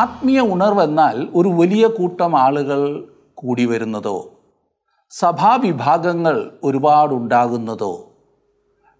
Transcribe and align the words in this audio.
ആത്മീയ 0.00 0.40
ഉണർവെന്നാൽ 0.40 1.28
ഒരു 1.34 1.48
വലിയ 1.48 1.86
കൂട്ടം 1.86 2.38
ആളുകൾ 2.38 3.08
കൂടി 3.34 3.64
വരുന്നതോ? 3.64 4.30
സഭാവിഭാഗങ്ങൾ 5.10 6.52
ഒരുപാടുണ്ടാകുന്നതോ? 6.64 8.12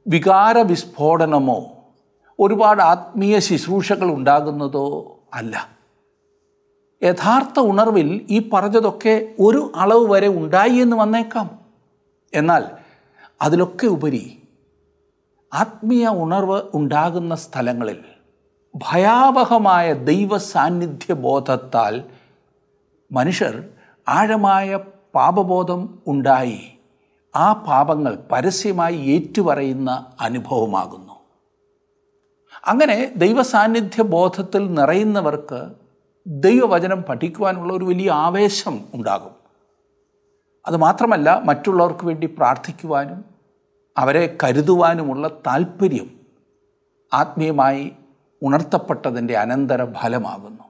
വികാര 0.08 0.58
വിസ്ഫോടനമോ 0.58 1.66
ഒരുപാട് 2.40 2.82
ആത്മീയ 2.82 3.38
ശുശ്രൂഷകൾ 3.38 4.14
ഉണ്ടാകുന്നതോ 4.14 5.18
അല്ല. 5.34 5.68
യഥാർത്ഥ 7.02 7.60
ഉണർവിൽ 7.60 8.26
ഈ 8.30 8.50
പറഞ്ഞതൊക്കെ 8.52 9.34
ഒരു 9.40 9.72
അളവ് 9.76 10.12
വരെ 10.12 10.28
ഉണ്ടായി 10.28 10.72
എന്ന് 10.72 10.96
വന്നേക്കാം. 10.96 11.58
എന്നാൽ 12.34 12.64
അതിലൊക്കെ 13.42 13.86
ഉപരി 13.86 14.42
ആത്മീയ 15.54 16.08
ഉണർവ് 16.08 16.62
ഉണ്ടാകുന്ന 16.74 17.34
സ്ഥലങ്ങളിൽ 17.34 17.98
ഭയാവഹമായ 18.74 19.92
ദൈവ 19.92 20.38
സാന്നിധ്യ 20.38 21.14
ബോധത്താൽ 21.14 22.04
മനുഷ്യർ 23.12 23.68
ആഴമായ 24.08 24.78
പാപബോധം 25.14 25.98
ഉണ്ടായി. 26.06 26.78
ആ 27.36 27.52
പാപങ്ങൾ 27.52 28.18
പരസ്യമായി 28.32 28.96
ഏറ്റുപറയുന്ന 28.96 30.12
അനുഭവമാകുന്നു. 30.20 31.12
അങ്ങനെ 32.66 33.12
ദൈവസാന്നിധ്യ 33.16 34.02
ബോധത്തിൽ 34.02 34.74
നിറയുന്നവർക്ക് 34.74 35.70
ദൈവവചനം 36.26 37.02
പഠിക്കുവാനുള്ള 37.02 37.72
ഒരു 37.72 37.84
വലിയ 37.84 38.10
ആവേശം 38.10 38.80
ഉണ്ടാകും. 38.94 39.34
അതുമാത്രമല്ല 40.66 41.40
മറ്റുള്ളവർക്ക് 41.44 42.04
വേണ്ടി 42.04 42.26
പ്രാർത്ഥിക്കുവാനും 42.26 43.24
അവരെ 43.98 44.36
കരുതുവാനുമുള്ള 44.44 45.28
താല്പര്യം 45.28 46.10
ആത്മീയമായി 47.12 47.92
ഉണർത്തപ്പെട്ടതിന്റെ 48.42 49.36
അനന്തര 49.36 49.92
ഫലമാകുന്നു 49.92 50.64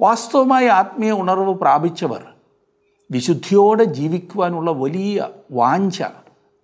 വാസ്തവമായ 0.00 0.68
ആത്മീയ 0.68 1.12
ഉണർവ് 1.12 1.54
പ്രാപിച്ചവർ 1.54 2.34
വിശുദ്ധിയോടെ 3.10 3.84
ജീവിക്കുവാനുള്ള 3.84 4.70
വലിയ 4.70 5.28
വാഞ്ച 5.52 6.02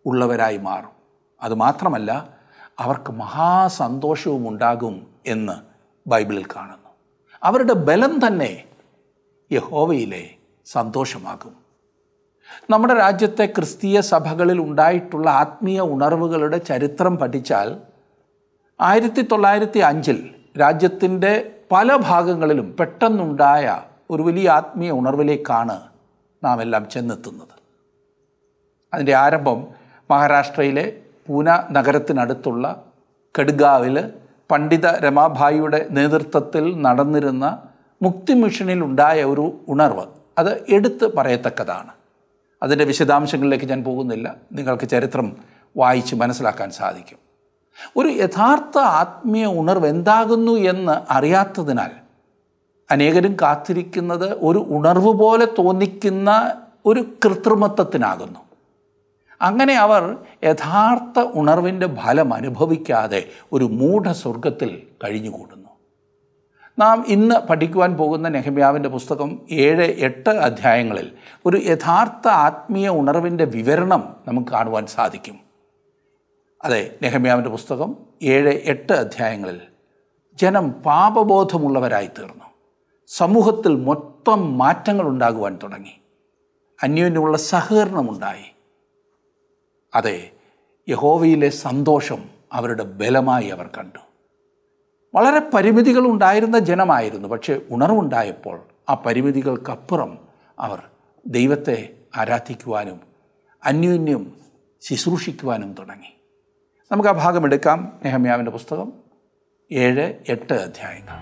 ഉള്ളവരായി 0.06 0.56
മാറും. 0.56 0.90
അതുമാത്രമല്ല 1.42 2.28
അവർക്ക് 2.78 3.12
മഹാസന്തോഷവും 3.12 4.48
ഉണ്ടാകും 4.48 5.06
എന്ന് 5.26 5.52
ബൈബിളിൽ 6.08 6.44
കാണുന്നു. 6.44 6.90
അവരുടെ 7.42 7.72
ബലം 7.72 8.26
തന്നെ 8.26 8.64
യഹോവയിലെ 9.52 10.30
സന്തോഷമാകും. 10.66 11.56
നമ്മുടെ 12.70 12.94
രാജ്യത്തെ 12.94 13.46
ക്രിസ്തീയ 13.46 14.00
സഭകളിൽ 14.00 14.60
ഉണ്ടായിട്ടുള്ള 14.60 15.30
ആത്മീയ 15.30 15.80
ഉണർവുകളുടെ 15.80 16.58
ചരിത്രം 16.58 17.16
പഠിച്ചാൽ 17.16 17.80
ആയിരത്തി 18.80 19.22
തൊള്ളായിരത്തി 19.22 19.78
അഞ്ചിൽ 19.78 20.34
രാജ്യത്തിന്റെ 20.60 21.50
പല 21.72 21.96
ഭാഗങ്ങളിലും 21.96 22.76
പെട്ടെന്നുണ്ടായ 22.80 23.82
ഒരു 24.10 24.22
വലിയ 24.22 24.50
ആത്മീയ 24.50 24.90
ഉണർവിലേക്കാണ് 24.90 25.80
നാം 26.44 26.62
എല്ലാം 26.62 26.88
ചെന്നെത്തുന്നത്. 26.88 27.54
അതിന്റെ 28.94 29.14
ആരംഭം 29.14 29.66
മഹാരാഷ്ട്രയിലെ 30.10 30.96
പൂന 31.26 31.64
നഗരത്തിനടുത്തുള്ള 31.70 32.82
കെഡ്ഗാവിൽ 33.38 34.10
പണ്ഡിത 34.50 34.86
രമാഭായിയുടെ 34.86 35.86
നേതൃത്വത്തിൽ 35.90 36.82
നടന്നിരുന്ന 36.82 37.62
മുക്തി 38.02 38.32
മിഷനിൽ 38.32 38.84
ഉണ്ടായ 38.84 39.24
ഒരു 39.24 39.60
ഉണർവ്. 39.68 40.06
അത് 40.38 40.64
എടുത്ത് 40.68 41.16
പറയത്തക്കതാണ്. 41.16 41.90
അതിന്റെ 42.62 42.84
വിശദാംശങ്ങളിലേക്ക് 42.84 43.64
ഞാൻ 43.64 43.84
പോകുന്നില്ല. 43.84 44.36
നിങ്ങൾക്ക് 44.52 44.88
ചരിത്രം 44.88 45.36
വായിച്ച് 45.76 46.14
മനസ്സിലാക്കാൻ 46.14 46.70
സാധിക്കും. 46.70 47.25
ഒരു 47.96 48.08
യഥാർത്ഥ 48.08 48.78
ആത്മീയ 48.78 49.46
ഉണർവ് 49.46 49.86
എന്താകുന്നു 49.86 50.52
എന്ന് 50.52 51.12
അറിയാത്തതിനാൽ 51.12 51.90
അനേകരും 52.90 53.36
കാത്തിരിക്കുന്നത് 53.42 54.38
ഒരു 54.42 54.66
ഉണർവ് 54.68 55.12
പോലെ 55.12 55.48
തോന്നിക്കുന്ന 55.58 56.54
ഒരു 56.86 57.00
കൃത്രിമത്വത്തിനാകുന്നു. 57.24 58.40
അങ്ങനെ 59.42 59.74
അവർ 59.74 60.16
യഥാർത്ഥ 60.44 61.20
ഉണർവിന്റെ 61.34 61.94
ഫലം 61.94 62.34
അനുഭവിക്കാതെ 62.34 63.28
ഒരു 63.52 63.64
മൂഢസ്വർഗത്തിൽ 63.64 64.82
കഴിഞ്ഞുകൂടുന്നു. 65.04 65.70
നാം 66.78 67.04
ഇന്ന് 67.08 67.34
പഠിക്കുവാൻ 67.34 67.96
പോകുന്ന 67.96 68.28
നെഹമ്യാവിന്റെ 68.28 68.88
പുസ്തകം 68.88 69.40
ഏഴ് 69.50 69.94
എട്ട് 69.98 70.30
അധ്യായങ്ങളിൽ 70.30 71.12
ഒരു 71.46 71.56
യഥാർത്ഥ 71.56 72.28
ആത്മീയ 72.28 72.88
ഉണർവിന്റെ 72.88 73.44
വിവരണം 73.44 74.16
നമുക്ക് 74.28 74.48
കാണുവാൻ 74.48 74.86
സാധിക്കും. 74.86 75.45
അതെ 76.66 76.98
നെഹമ്യാവിന്റെ 77.02 77.50
പുസ്തകം 77.50 77.96
ഏഴ് 78.22 78.60
എട്ട് 78.64 78.92
അധ്യായങ്ങളിൽ 78.92 79.60
ജനം 80.34 80.70
പാപബോധമുള്ളവരായി 80.70 82.06
തീർന്നു 82.06 82.44
സമൂഹത്തിൽ 83.06 83.76
മൊത്തം 83.76 84.58
മാറ്റങ്ങൾ 84.58 85.08
ഉണ്ടാകുവാൻ 85.08 85.58
തുടങ്ങി. 85.62 86.00
അന്യോന്യമുള്ള 86.82 87.38
സഹകരണമുണ്ടായി. 87.38 88.44
അതെ 89.94 90.30
യഹോവയിലെ 90.88 91.48
സന്തോഷം 91.48 92.24
അവരുടെ 92.52 92.84
ബലമായി 92.84 93.48
അവർ 93.48 93.70
കണ്ടു. 93.78 93.98
വളരെ 95.14 95.50
പരിമിതികൾ 95.54 96.06
ഉണ്ടായിരുന്ന 96.06 96.58
ജനമായിരുന്നു 96.58 97.28
പക്ഷേ 97.28 97.60
ഉണർവുണ്ടായപ്പോൾ 97.70 98.60
ആ 98.88 98.94
പരിമിതികൾക്കപ്പുറം 98.94 100.18
അവർ 100.58 100.82
ദൈവത്തെ 101.26 101.94
ആരാധിക്കുവാനും 102.16 103.00
അന്യോന്യം 103.64 104.36
ശുശ്രൂഷിക്കുവാനും 104.80 105.72
തുടങ്ങി. 105.72 106.15
നമുക്ക് 106.92 107.08
ആ 107.08 107.12
ഭാഗം 107.12 107.44
എടുക്കാം. 107.44 107.92
നെഹമ്യാവിന്റെ 108.04 108.50
പുസ്തകം. 108.50 108.92
ഏഴ് 109.72 110.14
എട്ട് 110.28 110.52
അധ്യായങ്ങൾ. 110.52 111.16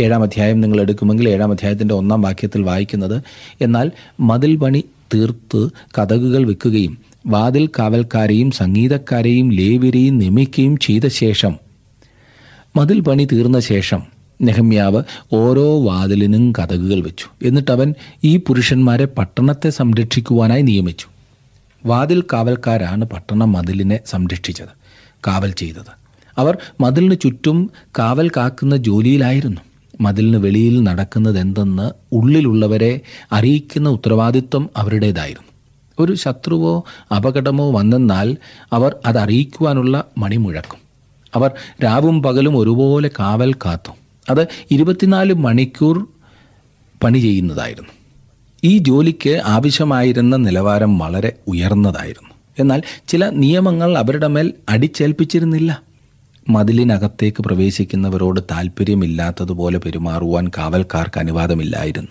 ഏഴാം 0.00 0.22
അധ്യായം 0.22 0.60
നിങ്ങൾ 0.60 0.80
എടുക്കുമെങ്കിൽ 0.80 1.28
ഏഴാം 1.28 1.50
അധ്യായത്തിന്റെ 1.50 1.94
ഒന്നാം 1.94 2.22
വാക്യത്തിൽ 2.22 2.62
വായിക്കുന്നത് 2.62 3.22
എന്നാൽ 3.60 3.90
മതിൽ 4.20 4.56
പണി 4.56 4.84
തീർത്ത് 5.14 5.68
കഥകുകൾ 5.98 6.44
വെക്കുകയും 6.44 6.98
വാതിൽ 7.26 7.66
കാവൽക്കാരെയും 7.78 8.50
സംഗീതക്കാരെയും 8.50 9.50
ലേവിരെയും 9.52 10.18
നിയമിക്കുകയും 10.18 10.76
ചെയ്ത 10.76 11.06
ശേഷം 11.06 11.54
മതിൽ 12.76 13.00
പണി 13.00 13.28
തീർന്ന 13.32 13.60
ശേഷം 13.60 14.17
നെഹമ്യാവ് 14.42 15.02
ഓരോ 15.32 15.82
വാതിലിനും 15.82 16.52
കഥകുകൾ 16.52 17.00
വെച്ചു. 17.00 17.46
എന്നിട്ട് 17.46 17.70
അവൻ 17.70 17.94
ഈ 18.24 18.36
പുരുഷന്മാരെ 18.36 19.04
പട്ടണത്തെ 19.04 19.70
സംരക്ഷിക്കുവാനായി 19.70 20.62
നിയമിച്ചു. 20.62 21.06
വാതിൽ 21.86 22.24
കാവൽക്കാരാണ് 22.32 23.04
പട്ടണ 23.04 23.44
മതിലിനെ 23.44 23.98
സംരക്ഷിച്ചത് 24.06 24.72
കാവൽ 25.26 25.50
ചെയ്തത്. 25.50 25.98
അവർ 26.38 26.58
മതിലിന് 26.80 27.14
ചുറ്റും 27.22 27.70
കാവൽ 27.98 28.28
കാക്കുന്ന 28.28 28.76
ജോലിയിലായിരുന്നു. 28.76 29.60
മതിലിന് 30.00 30.36
വെളിയിൽ 30.36 30.82
നടക്കുന്നത് 30.82 31.38
എന്തെന്ന് 31.38 31.90
ഉള്ളിലുള്ളവരെ 32.12 33.00
അറിയിക്കുന്ന 33.32 33.88
ഉത്തരവാദിത്വം 33.88 34.70
അവരുടേതായിരുന്നു. 34.76 35.48
ഒരു 35.98 36.14
ശത്രുവോ 36.14 36.84
അപകടമോ 37.16 37.72
വന്നെന്നാൽ 37.72 38.36
അവർ 38.72 38.96
അത് 39.06 39.18
അറിയിക്കുവാനുള്ള 39.18 40.04
മണി 40.18 40.36
അവർ 41.34 41.50
രാവും 41.84 42.22
പകലും 42.22 42.56
ഒരുപോലെ 42.56 43.10
കാവൽ 43.20 43.52
കാത്തു. 43.52 43.97
അത് 44.30 44.46
ഇരുപത്തിനാല് 44.70 45.34
മണിക്കൂർ 45.34 46.08
പണി 47.02 47.18
ചെയ്യുന്നതായിരുന്നു. 47.18 47.88
ഈ 48.64 48.78
ജോലിക്ക് 48.78 49.42
ആവശ്യമായിരുന്ന 49.44 50.36
നിലവാരം 50.36 50.98
വളരെ 50.98 51.32
ഉയർന്നതായിരുന്നു. 51.46 52.30
എന്നാൽ 52.58 52.82
ചില 53.08 53.30
നിയമങ്ങൾ 53.30 53.98
അവരുടെ 53.98 54.26
മേൽ 54.26 54.52
അടിച്ചേൽപ്പിച്ചിരുന്നില്ല. 54.68 55.82
മതിലിനകത്തേക്ക് 56.48 57.42
പ്രവേശിക്കുന്നവരോട് 57.42 58.40
താല്പര്യമില്ലാത്തതുപോലെ 58.40 59.78
പെരുമാറുവാൻ 59.78 60.48
കാവൽക്കാർക്ക് 60.48 61.18
അനുവാദമില്ലായിരുന്നു. 61.18 62.10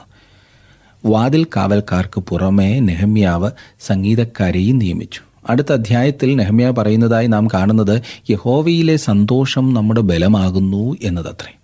വാതിൽ 1.06 1.44
കാവൽക്കാർക്ക് 1.44 2.22
പുറമേ 2.22 2.80
നെഹമ്യാവ് 2.80 3.52
സംഗീതക്കാരെയും 3.82 4.78
നിയമിച്ചു. 4.78 5.22
അടുത്ത 5.50 5.74
അധ്യായത്തിൽ 5.74 6.36
നെഹമ്യ 6.36 6.70
പറയുന്നതായി 6.70 7.28
നാം 7.28 7.48
കാണുന്നത് 7.48 8.02
യഹോവയിലെ 8.30 8.96
സന്തോഷം 8.96 9.74
നമ്മുടെ 9.74 10.02
ബലമാകുന്നു 10.02 10.98
എന്നതത്രേ. 11.04 11.58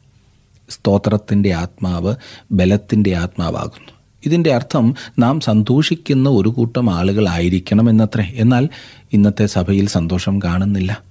സ്തോത്രത്തിന്റെ 0.70 1.54
ആത്മാവ് 1.54 2.16
ബലത്തിന്റെ 2.52 3.16
ആത്മാവാകുന്നു. 3.16 3.92
ഇതിന്റെ 4.26 4.54
അർത്ഥം 4.54 4.96
നാം 5.20 5.40
സന്തോഷിക്കുന്ന 5.40 6.30
ഒരു 6.30 6.50
കൂട്ടം 6.50 6.96
ആളുകളായിരിക്കണം 6.96 7.90
എന്നത്രേ 7.90 8.34
എന്നാൽ 8.36 8.70
ഇന്നത്തെ 9.14 9.46
സഭയിൽ 9.46 9.88
സന്തോഷം 9.88 10.40
കാണുന്നില്ല. 10.40 11.02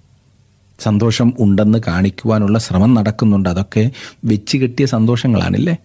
സന്തോഷം 0.80 1.34
ഉണ്ടെന്ന് 1.38 1.78
കാണിക്കുവാനുള്ള 1.86 2.58
ശ്രമം 2.58 2.94
നടക്കുന്നുണ്ട്. 2.94 3.48
അതൊക്കെ 3.48 3.90
വെച്ച് 4.24 4.58
കെട്ടിയ 4.58 4.86
സന്തോഷങ്ങളാണില്ലേ? 4.86 5.76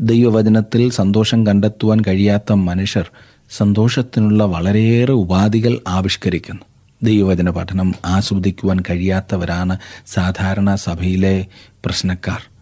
ദൈവവചനത്തിൽ 0.00 0.90
സന്തോഷം 0.90 1.46
കണ്ടെത്തുവാൻ 1.46 2.00
കഴിയാത്ത 2.06 2.52
മനുഷ്യർ 2.52 3.10
സന്തോഷത്തിനുള്ള 3.50 4.44
വളരെയേറെ 4.44 5.12
ഉപാധികൾ 5.12 5.78
ആവിഷ്കരിക്കുന്നു. 5.88 6.62
ദൈവവചന 7.02 7.50
പഠനം 7.50 7.94
ആസ്വദിക്കുവാൻ 8.04 8.80
കഴിയാത്തവരാണ് 8.90 9.78
സാധാരണ 10.06 10.74
സഭയിലെ 10.74 11.46
പ്രശ്നക്കാർ. 11.84 12.53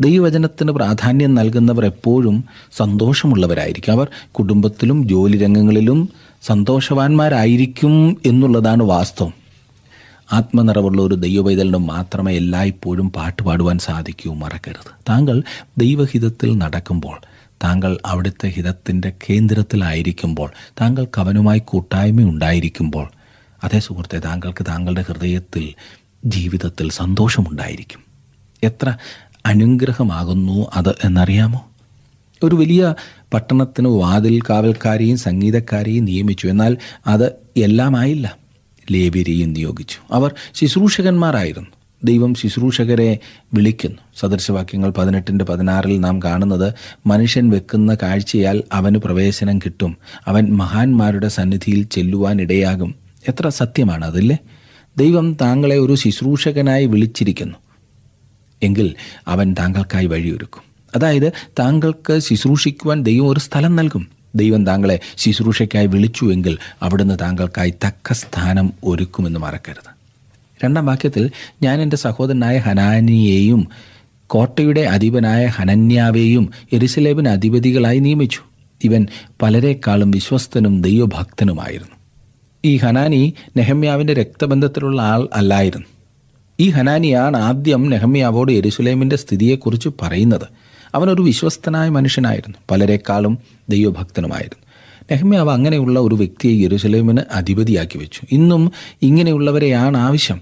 ദൈവവചനത്തിന് 0.00 0.72
പ്രാധാന്യം 0.72 1.34
നൽകുന്നവർ 1.34 1.86
എപ്പോഴും 1.86 2.44
സന്തോഷമുള്ളവരായിരിക്കും. 2.76 3.92
അവർ 3.92 4.08
കുടുംബത്തിലും 4.32 5.08
ജോലി 5.08 5.38
രംഗങ്ങളിലും 5.38 6.08
സന്തോഷവാന്മാരായിരിക്കും 6.42 8.16
എന്നുള്ളതാണ് 8.26 8.82
വാസ്തവം. 8.82 9.32
ആത്മനിറവുള്ള 10.32 11.02
ഒരു 11.02 11.14
ദൈവവൈതലിനും 11.14 11.86
മാത്രമേ 11.86 12.36
എല്ലായ്പ്പോഴും 12.36 13.10
പാട്ട് 13.10 13.42
പാടുവാൻ 13.42 13.78
സാധിക്കൂ 13.78 14.34
മറക്കരുത്. 14.34 14.90
താങ്കൾ 15.08 15.42
ദൈവഹിതത്തിൽ 15.78 16.58
നടക്കുമ്പോൾ 16.58 17.16
താങ്കൾ 17.64 17.98
അവിടുത്തെ 18.06 18.48
ഹിതത്തിന്റെ 18.48 19.12
കേന്ദ്രത്തിലായിരിക്കുമ്പോൾ 19.30 20.50
താങ്കൾക്ക് 20.80 21.12
കവനുമായി 21.18 21.62
കൂട്ടായ്മ 21.64 22.20
ഉണ്ടായിരിക്കുമ്പോൾ 22.20 23.08
അതേ 23.64 23.78
സുഹൃത്തെ 23.78 24.18
താങ്കൾക്ക് 24.18 24.66
താങ്കളുടെ 24.68 25.04
ഹൃദയത്തിൽ 25.08 25.74
ജീവിതത്തിൽ 26.26 26.90
സന്തോഷമുണ്ടായിരിക്കും. 26.90 28.08
എത്ര 28.62 28.94
അനുഗ്രഹമാകുന്നു 29.46 30.66
അത് 30.74 30.94
എന്നറിയാമോ? 31.04 31.66
ഒരു 32.42 32.56
വലിയ 32.56 32.94
പട്ടണത്തിന് 33.34 33.88
വാതിൽ 33.88 34.40
കാവൽക്കാരെയും 34.40 35.16
സംഗീതക്കാരെയും 35.16 36.04
നിയമിച്ചു. 36.04 36.46
എന്നാൽ 36.46 36.76
അത് 37.06 37.26
എല്ലാമായില്ല. 37.56 38.36
ലേവ്യരെയും 38.90 39.52
നിയോഗിച്ചു. 39.52 40.14
അവർ 40.14 40.34
ശുശ്രൂഷകന്മാരായിരുന്നു. 40.54 41.68
ദൈവം 42.04 42.34
ശുശ്രൂഷകരെ 42.34 43.18
വിളിക്കുന്നു. 43.54 43.98
സദൃശവാക്യങ്ങൾ 44.16 44.90
പതിനെട്ടിന്റെ 44.90 45.44
പതിനാറിൽ 45.44 46.00
നാം 46.00 46.22
കാണുന്നത് 46.22 46.74
മനുഷ്യൻ 47.06 47.50
വെക്കുന്ന 47.50 47.94
കാഴ്ചയാൽ 47.94 48.62
അവന് 48.72 48.96
പ്രവേശനം 48.96 49.58
കിട്ടും. 49.58 49.96
അവൻ 50.26 50.44
മഹാന്മാരുടെ 50.52 51.28
സന്നിധിയിൽ 51.28 51.82
ചെല്ലുവാനിടയാകും 51.82 52.94
എത്ര 53.28 53.48
സത്യമാണ് 53.48 54.04
അതില്ലേ? 54.04 54.38
ദൈവം 54.96 55.36
താങ്കളെ 55.40 55.78
ഒരു 55.78 55.94
ശുശ്രൂഷകനായി 55.94 56.86
വിളിച്ചിരിക്കുന്നു. 56.86 57.54
എങ്കിൽ 58.62 58.94
അവൻ 59.28 59.54
താങ്കൾക്കായി 59.58 60.06
വഴിയൊരുക്കും. 60.06 60.62
അതായത് 60.96 61.32
താങ്കൾക്ക് 61.58 62.18
ശുശ്രൂഷിക്കുവാൻ 62.18 63.02
ദൈവം 63.02 63.28
ഒരു 63.28 63.40
സ്ഥലം 63.40 63.76
നൽകും. 63.76 64.08
ദൈവം 64.34 64.66
താങ്കളെ 64.66 65.00
ശുശ്രൂഷയ്ക്കായി 65.16 65.86
വിളിച്ചുവെങ്കിൽ 65.86 66.58
അവിടുന്ന് 66.82 67.18
താങ്കൾക്കായി 67.20 67.74
തക്ക 67.86 68.12
സ്ഥാനം 68.12 68.72
ഒരുക്കുമെന്ന് 68.84 69.40
മറക്കരുത്. 69.40 69.98
രണ്ടാം 70.64 70.86
വാക്യത്തിൽ 70.86 71.30
ഞാൻ 71.62 71.80
എന്റെ 71.80 71.96
സഹോദരനായ 71.96 72.58
ഹനാനിയെയും 72.58 73.68
കോട്ടയുടെ 74.26 74.80
അധിപനായ 74.80 75.46
ഹനന്യാവേയും 75.46 76.50
എരുസലേബിന് 76.72 77.28
അധിപതികളായി 77.28 77.98
നിയമിച്ചു. 77.98 78.40
ഇവൻ 78.84 79.06
പലരെക്കാളും 79.42 80.10
വിശ്വസ്തനും 80.10 80.82
ദൈവഭക്തനുമായിരുന്നു. 80.82 81.96
ഈ 82.64 82.76
ഹനാനി 82.76 83.34
നെഹമ്യാവിന്റെ 83.56 84.14
രക്തബന്ധത്തിലുള്ള 84.14 85.02
ആൾ 85.02 85.28
അല്ലായിരുന്നു. 85.34 85.86
ഈ 86.60 86.70
ഹനാനിയാണ് 86.70 87.36
ആദ്യം 87.36 87.90
നെഹമ്യാവോട് 87.90 88.52
എരുസുലേമിന്റെ 88.52 89.16
സ്ഥിതിയെക്കുറിച്ച് 89.16 89.88
പറയുന്നത്. 90.02 90.46
അവനൊരു 90.94 91.22
വിശ്വസ്തനായ 91.22 91.88
മനുഷ്യനായിരുന്നു. 91.88 92.58
പലരെക്കാളും 92.70 93.38
ദൈവഭക്തനുമായിരുന്നു. 93.68 94.66
നെഹമ്യാവ് 95.12 95.50
അങ്ങനെയുള്ള 95.50 96.00
ഒരു 96.00 96.14
വ്യക്തിയെ 96.14 96.62
യെരുസലേമിന് 96.62 97.20
അധിപതിയാക്കി 97.32 97.98
വെച്ചു. 97.98 98.20
ഇന്നും 98.32 98.72
ഇങ്ങനെയുള്ളവരെയാണ് 99.02 99.98
ആവശ്യം. 99.98 100.40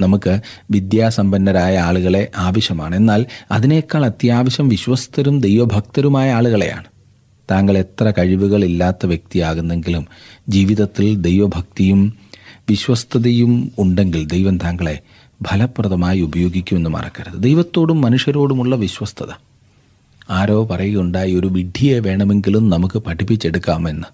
നമുക്ക് 0.00 0.40
വിദ്യാസമ്പന്നരായ 0.70 1.78
ആളുകളെ 1.78 2.28
ആവശ്യമാണ്. 2.36 2.96
എന്നാൽ 2.96 3.26
അതിനേക്കാൾ 3.52 4.04
അത്യാവശ്യം 4.04 4.68
വിശ്വസ്തരും 4.68 5.40
ദൈവഭക്തരുമായ 5.40 6.32
ആളുകളെയാണ്. 6.32 6.84
താങ്കൾ 7.50 7.78
എത്ര 7.78 8.12
കഴിവുകളില്ലാത്ത 8.18 9.06
വ്യക്തിയാകുന്നെങ്കിലും 9.06 10.06
ജീവിതത്തിൽ 10.48 11.16
ദൈവഭക്തിയും 11.16 12.18
വിശ്വസ്തതയും 12.70 13.72
ഉണ്ടെങ്കിൽ 13.78 14.26
ദൈവം 14.26 14.58
താങ്കളെ 14.58 14.98
ഫലപ്രദമായി 15.48 16.20
ഉപയോഗിക്കുമെന്ന് 16.20 16.90
മറക്കരുത്. 16.90 17.42
ദൈവത്തോടും 17.42 18.00
മനുഷ്യരോടുമുള്ള 18.00 18.76
വിശ്വസ്തത. 18.76 19.26
ആരോ 20.30 20.66
പറയുകയുണ്ടായി 20.66 21.34
ഒരു 21.34 21.46
വിഡ്ഢിയെ 21.46 21.98
വേണമെങ്കിലും 21.98 22.70
നമുക്ക് 22.70 22.98
പഠിപ്പിച്ചെടുക്കാമെന്ന്. 22.98 24.04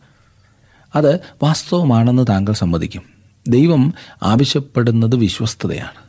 അത് 0.96 1.14
വാസ്തവമാണെന്ന് 1.43 2.26
താങ്കൾ 2.28 2.52
സമ്മതിക്കും. 2.52 3.02
ദൈവം 3.49 3.94
ആവശ്യപ്പെടുന്നത് 4.23 5.17
വിശ്വസ്തതയാണ്. 5.17 6.06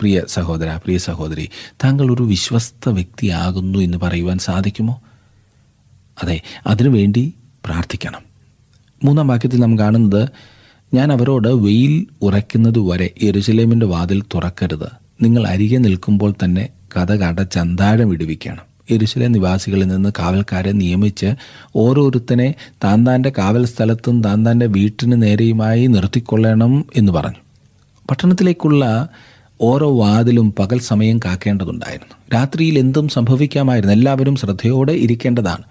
പ്രിയ 0.00 0.22
സഹോദര 0.28 0.76
പ്രിയ 0.76 0.98
സഹോദരി 0.98 1.50
താങ്കൾ 1.84 2.14
ഒരു 2.14 2.22
വിശ്വസ്ത 2.22 2.88
വ്യക്തിയാകുന്നു 2.88 3.78
എന്ന് 3.78 3.98
പറയുവാൻ 3.98 4.38
സാധിക്കുമോ? 4.38 5.02
അതെ 6.22 6.42
അതിനുവേണ്ടി 6.66 7.34
പ്രാർത്ഥിക്കണം. 7.64 8.20
മൂന്നാം 9.04 9.28
വാക്യത്തിൽ 9.28 9.60
നാം 9.60 9.78
കാണുന്നത് 9.78 10.28
ഞാൻ 10.94 11.12
അവരോട് 11.12 11.48
വെയിൽ 11.48 12.06
ഉറയ്ക്കുന്നത് 12.22 12.78
വരെ 12.78 13.10
യെരുസലേമിന്റെ 13.22 13.86
വാതിൽ 13.86 14.22
തുറക്കരുത്. 14.34 14.86
നിങ്ങൾ 15.22 15.46
അരികെ 15.46 15.76
നിൽക്കുമ്പോൾ 15.76 16.34
തന്നെ 16.44 16.68
കഥ 16.96 17.12
കടച്ച് 17.12 17.58
അന്താഴം 17.58 18.08
വിടുവിക്കണം. 18.08 18.70
എരുശലേം 18.90 19.32
നിവാസികളിൽ 19.32 19.86
നിന്ന് 19.86 20.12
കാവൽക്കാരെ 20.18 20.72
നിയമിച്ച് 20.72 21.34
ഓരോരുത്തനെ 21.76 22.54
താൻ 22.84 23.06
താന്റെ 23.06 23.32
കാവൽ 23.38 23.66
സ്ഥലത്തും 23.66 24.22
താൻ 24.22 24.46
താന്റെ 24.46 24.66
വീട്ടിന് 24.66 25.22
നേരെയുമായി 25.22 25.86
നിർത്തിക്കൊള്ളണം 25.86 26.84
എന്ന് 26.96 27.12
പറഞ്ഞു. 27.12 27.36
പട്ടണത്തിലേക്കുള്ള 28.10 29.08
ഓരോ 29.60 29.98
വാതിലും 29.98 30.54
പകൽ 30.58 30.78
സമയം 30.78 31.18
കാക്കേണ്ടതുണ്ടായിരുന്നു. 31.18 32.14
രാത്രിയിൽ 32.34 32.78
എന്തും 32.78 33.08
സംഭവിക്കാമായിരുന്നു. 33.08 33.94
എല്ലാവരും 33.94 34.36
ശ്രദ്ധയോടെ 34.36 34.92
ഇരിക്കേണ്ടതാണ്. 34.92 35.62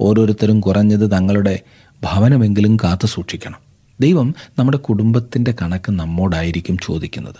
ഓരോരുത്തരും 0.00 0.60
കുറഞ്ഞത് 0.60 1.12
തങ്ങളുടെ 1.12 1.60
ഭവനമെങ്കിലും 2.04 2.76
കാത്തു 2.76 3.06
സൂക്ഷിക്കണം 3.06 3.63
ദൈവം 4.00 4.34
നമ്മുടെ 4.58 4.78
കുടുംബത്തിന്റെ 4.78 5.54
കണക്ക് 5.62 5.92
നമ്മോടായിരിക്കും 5.92 6.78
ചോദിക്കുന്നത്. 6.78 7.34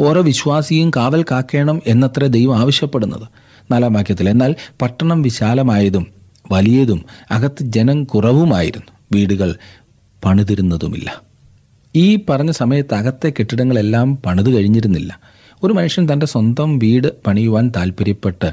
ഓരോ 0.00 0.22
വിശ്വാസിയും 0.22 0.90
കാവൽ 0.90 1.24
കാക്കേണം 1.30 1.82
എന്നത്ര 1.86 2.26
ദൈവം 2.26 2.58
ആവശ്യപ്പെടുന്നത്. 2.58 3.28
നാലാം 3.72 3.92
വാക്യത്തിൽ 3.92 4.28
എന്നാൽ 4.28 4.54
പട്ടണം 4.82 5.22
വിശാലമായതും 5.22 6.06
വലിയതും 6.52 7.04
അകത്ത് 7.30 7.62
ജനം 7.62 8.04
കുറവുമായിരുന്നു. 8.04 8.92
വീടുകൾ 9.12 9.56
പണിതിരുന്നതുമില്ല. 10.24 11.20
ഈ 11.96 12.18
പറഞ്ഞ 12.28 12.50
സമയത്ത് 12.50 12.94
അകത്തെ 12.94 13.32
കെട്ടിടങ്ങളെല്ലാം 13.38 14.16
പണിത് 14.16 14.50
കഴിഞ്ഞിരുന്നില്ല. 14.50 15.20
ഒരു 15.62 15.72
മനുഷ്യൻ 15.72 16.08
തന്റെ 16.12 16.26
സ്വന്തം 16.26 16.78
വീട് 16.78 17.22
പണിയുവാൻ 17.26 17.72
താല്പര്യപ്പെട്ട് 17.76 18.52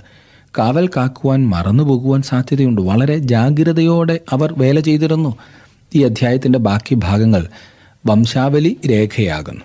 കാവൽ 0.57 0.87
കാക്കുവാൻ 0.87 1.47
മറന്നു 1.47 1.83
പോകുവാൻ 1.83 2.21
സാധ്യതയുണ്ട്. 2.21 2.81
വളരെ 2.81 3.17
ജാഗ്രതയോടെ 3.17 4.19
അവർ 4.29 4.53
വേല 4.57 4.79
ചെയ്തിരുന്നു. 4.79 5.37
ഈ 5.95 6.03
അധ്യായത്തിന്റെ 6.03 6.59
ബാക്കി 6.59 6.95
ഭാഗങ്ങൾ 6.95 7.47
വംശാവലി 8.05 8.77
രേഖയാകുന്നു. 8.89 9.61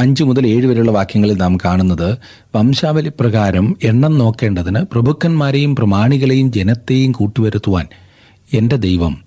അഞ്ച് 0.00 0.24
മുതൽ 0.24 0.46
ഏഴ് 0.46 0.66
വരെയുള്ള 0.66 0.90
വാക്യങ്ങളിൽ 0.90 1.34
നാം 1.36 1.56
കാണുന്നത് 1.56 2.18
വംശാവലി 2.56 3.08
പ്രകാരം 3.20 3.76
എണ്ണം 3.82 4.18
നോക്കേണ്ടതിന് 4.18 4.80
പ്രഭുക്കന്മാരെയും 4.92 5.76
പ്രമാണികളെയും 5.76 6.52
ജനത്തെയും 6.52 7.12
കൂട്ടുവരുത്തുവാൻ 7.12 7.86
എന്റെ 8.52 8.76
ദൈവം 8.76 9.24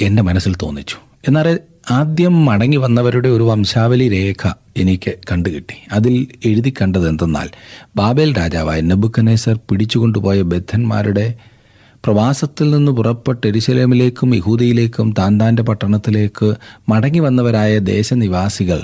എന്റെ 0.00 0.22
മനസ്സിൽ 0.22 0.54
തോന്നിച്ചു. 0.62 0.96
എന്നാൽ 1.28 1.58
ആദ്യം 1.90 2.44
മടങ്ങി 2.44 2.76
വന്നവരുടെ 2.76 3.28
ഒരു 3.28 3.42
വംശാവലി 3.42 4.08
രേഖ 4.08 4.52
എനിക്ക് 4.76 5.14
കണ്ടുകിട്ടി. 5.32 5.74
അതിൽ 5.92 6.26
എഴുതി 6.44 6.74
കണ്ടത് 6.82 7.08
എന്തെന്നാൽ 7.08 7.48
ബാബേൽ 7.96 8.38
രാജാവായ 8.38 8.80
നബുക്കനേസർ 8.80 9.58
പിടിച്ചുകൊണ്ടുപോയ 9.70 10.42
ബദ്ധന്മാരുടെ 10.42 11.26
പ്രവാസത്തിൽ 12.04 12.70
നിന്ന് 12.70 12.92
പുറപ്പെട്ട് 12.92 13.46
എരിശലേമിലേക്കും 13.46 14.34
യഹൂദയിലേക്കും 14.34 15.14
താന്താന്റെ 15.18 15.62
പട്ടണത്തിലേക്ക് 15.62 16.54
മടങ്ങി 16.88 17.18
വന്നവരായ 17.18 17.78
ദേശനിവാസികൾ. 17.78 18.80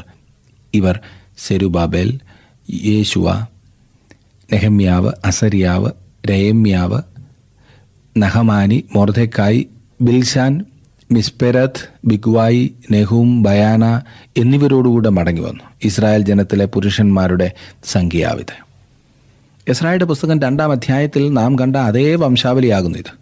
ഇവർ 0.75 1.01
സെരുബാബേൽ 1.39 2.19
യേശുവ 2.85 3.47
നെഹമ്യാവ് 4.53 5.13
അസരിയാവ് 5.25 5.91
രയമ്യാവ് 6.31 7.03
നഹമാനി 8.19 8.85
മൊർദക്കായി 8.95 9.69
ബിൽഷാൻ 10.01 10.65
മിസ്പെരത്ത് 11.13 11.89
ബിഗ്വായി 12.05 12.75
നെഹും 12.91 13.43
ബയാന 13.43 14.03
എന്നിവരോടുകൂടെ 14.37 15.09
മടങ്ങി 15.09 15.41
വന്നു. 15.41 15.65
ഇസ്രായേൽ 15.85 16.23
ജനത്തിലെ 16.23 16.65
പുരുഷന്മാരുടെ 16.65 17.53
സംഖ്യയാവിത് 17.85 18.68
ഇസ്രായേലിന്റെ 19.69 20.05
പുസ്തകം 20.05 20.43
രണ്ടാം 20.43 20.73
അധ്യായത്തിൽ 20.73 21.33
നാം 21.33 21.59
കണ്ട 21.59 21.77
അതേ 21.77 22.15
വംശാവലിയാകുന്നു 22.15 22.99
ഇത്. 22.99 23.19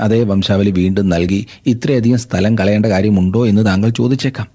അതേ 0.00 0.22
വംശാവലി 0.22 0.70
വീണ്ടും 0.70 1.08
നൽകി 1.08 1.46
ഇത്രയധികം 1.66 2.18
സ്ഥലം 2.18 2.58
കളയേണ്ട 2.58 2.86
കാര്യമുണ്ടോ 2.86 3.46
എന്ന് 3.46 3.66
താങ്കൾ 3.66 3.88
ചോദിച്ചേക്കാം. 3.88 4.48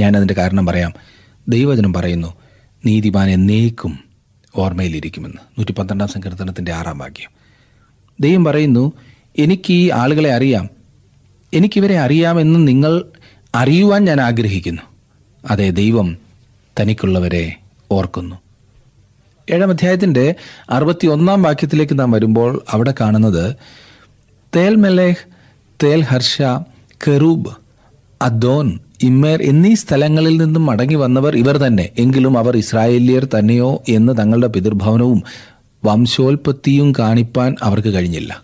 ഞാനതിന്റെ 0.00 0.34
കാരണം 0.34 0.66
പറയാം. 0.66 0.92
ദൈവജനം 1.48 1.92
പറയുന്നു 1.92 2.34
നീതിമാൻ 2.86 3.30
എന്നേക്കും 3.30 3.98
ഓർമ്മയിലിരിക്കുമെന്ന്. 4.56 5.36
നൂറ്റി 5.58 5.72
പന്ത്രണ്ടാം 5.72 6.08
സങ്കീർത്തനത്തിന്റെ 6.08 6.72
ആറാം 6.72 6.98
വാക്യം. 6.98 7.30
ദൈവം 8.20 8.44
പറയുന്നു 8.44 8.92
എനിക്ക് 9.38 9.72
ഈ 9.72 9.90
ആളുകളെ 9.90 10.32
അറിയാം. 10.32 10.68
എനിക്കിവരെ 11.54 11.98
അറിയാമെന്ന് 11.98 12.68
നിങ്ങൾ 12.68 13.04
അറിയുവാൻ 13.54 14.04
ഞാൻ 14.04 14.20
ആഗ്രഹിക്കുന്നു. 14.20 14.82
അതെ 15.50 15.70
ദൈവം 15.70 16.18
തനിക്കുള്ളവരെ 16.80 17.56
ഓർക്കുന്നു. 17.90 18.36
ഏഴാം 19.50 19.70
അധ്യായത്തിന്റെ 19.70 20.34
അറുപത്തി 20.70 21.06
ഒന്നാം 21.06 21.42
വാക്യത്തിലേക്ക് 21.42 21.98
നാം 21.98 22.10
വരുമ്പോൾ 22.10 22.62
അവിടെ 22.70 22.94
കാണുന്നത് 23.00 23.56
തേൽ 24.56 24.74
മെലേഹ് 24.74 25.16
തേൽ 25.84 26.00
ഹർഷ 26.00 26.42
കെറൂബ് 27.06 27.50
അദോൻ 28.22 28.78
ഇമ്മേർ 29.02 29.42
എന്നീ 29.42 29.74
സ്ഥലങ്ങളിൽ 29.74 30.36
നിന്നും 30.36 30.66
മടങ്ങി 30.66 30.94
വന്നവർ 30.94 31.36
ഇവർ 31.36 31.56
തന്നെ. 31.56 31.88
എങ്കിലും 31.98 32.38
അവർ 32.38 32.56
ഇസ്രായേലിയർ 32.56 33.24
തന്നെയോ 33.24 33.82
എന്ന് 33.88 34.12
തങ്ങളുടെ 34.18 34.46
പിതൃഭവനവും 34.46 35.22
വംശോൽപത്തിയും 35.84 36.92
കാണിപ്പാൻ 36.98 37.56
അവർക്ക് 37.62 37.88
കഴിഞ്ഞില്ല. 37.88 38.42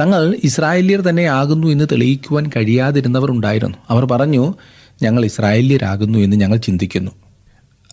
തങ്ങൾ 0.00 0.36
ഇസ്രായേലിയർ 0.44 1.00
തന്നെ 1.00 1.22
ആകുന്നു 1.22 1.66
എന്ന് 1.66 1.84
തെളിയിക്കുവാൻ 1.92 2.50
കഴിയാതിരുന്നവർ 2.56 3.30
ഉണ്ടായിരുന്നു. 3.30 3.78
അവർ 3.90 4.04
പറഞ്ഞു 4.04 4.54
ഞങ്ങൾ 5.02 5.24
ഇസ്രായേലിയരാകുന്നു 5.24 6.18
എന്ന് 6.18 6.36
ഞങ്ങൾ 6.36 6.56
ചിന്തിക്കുന്നു. 6.56 7.10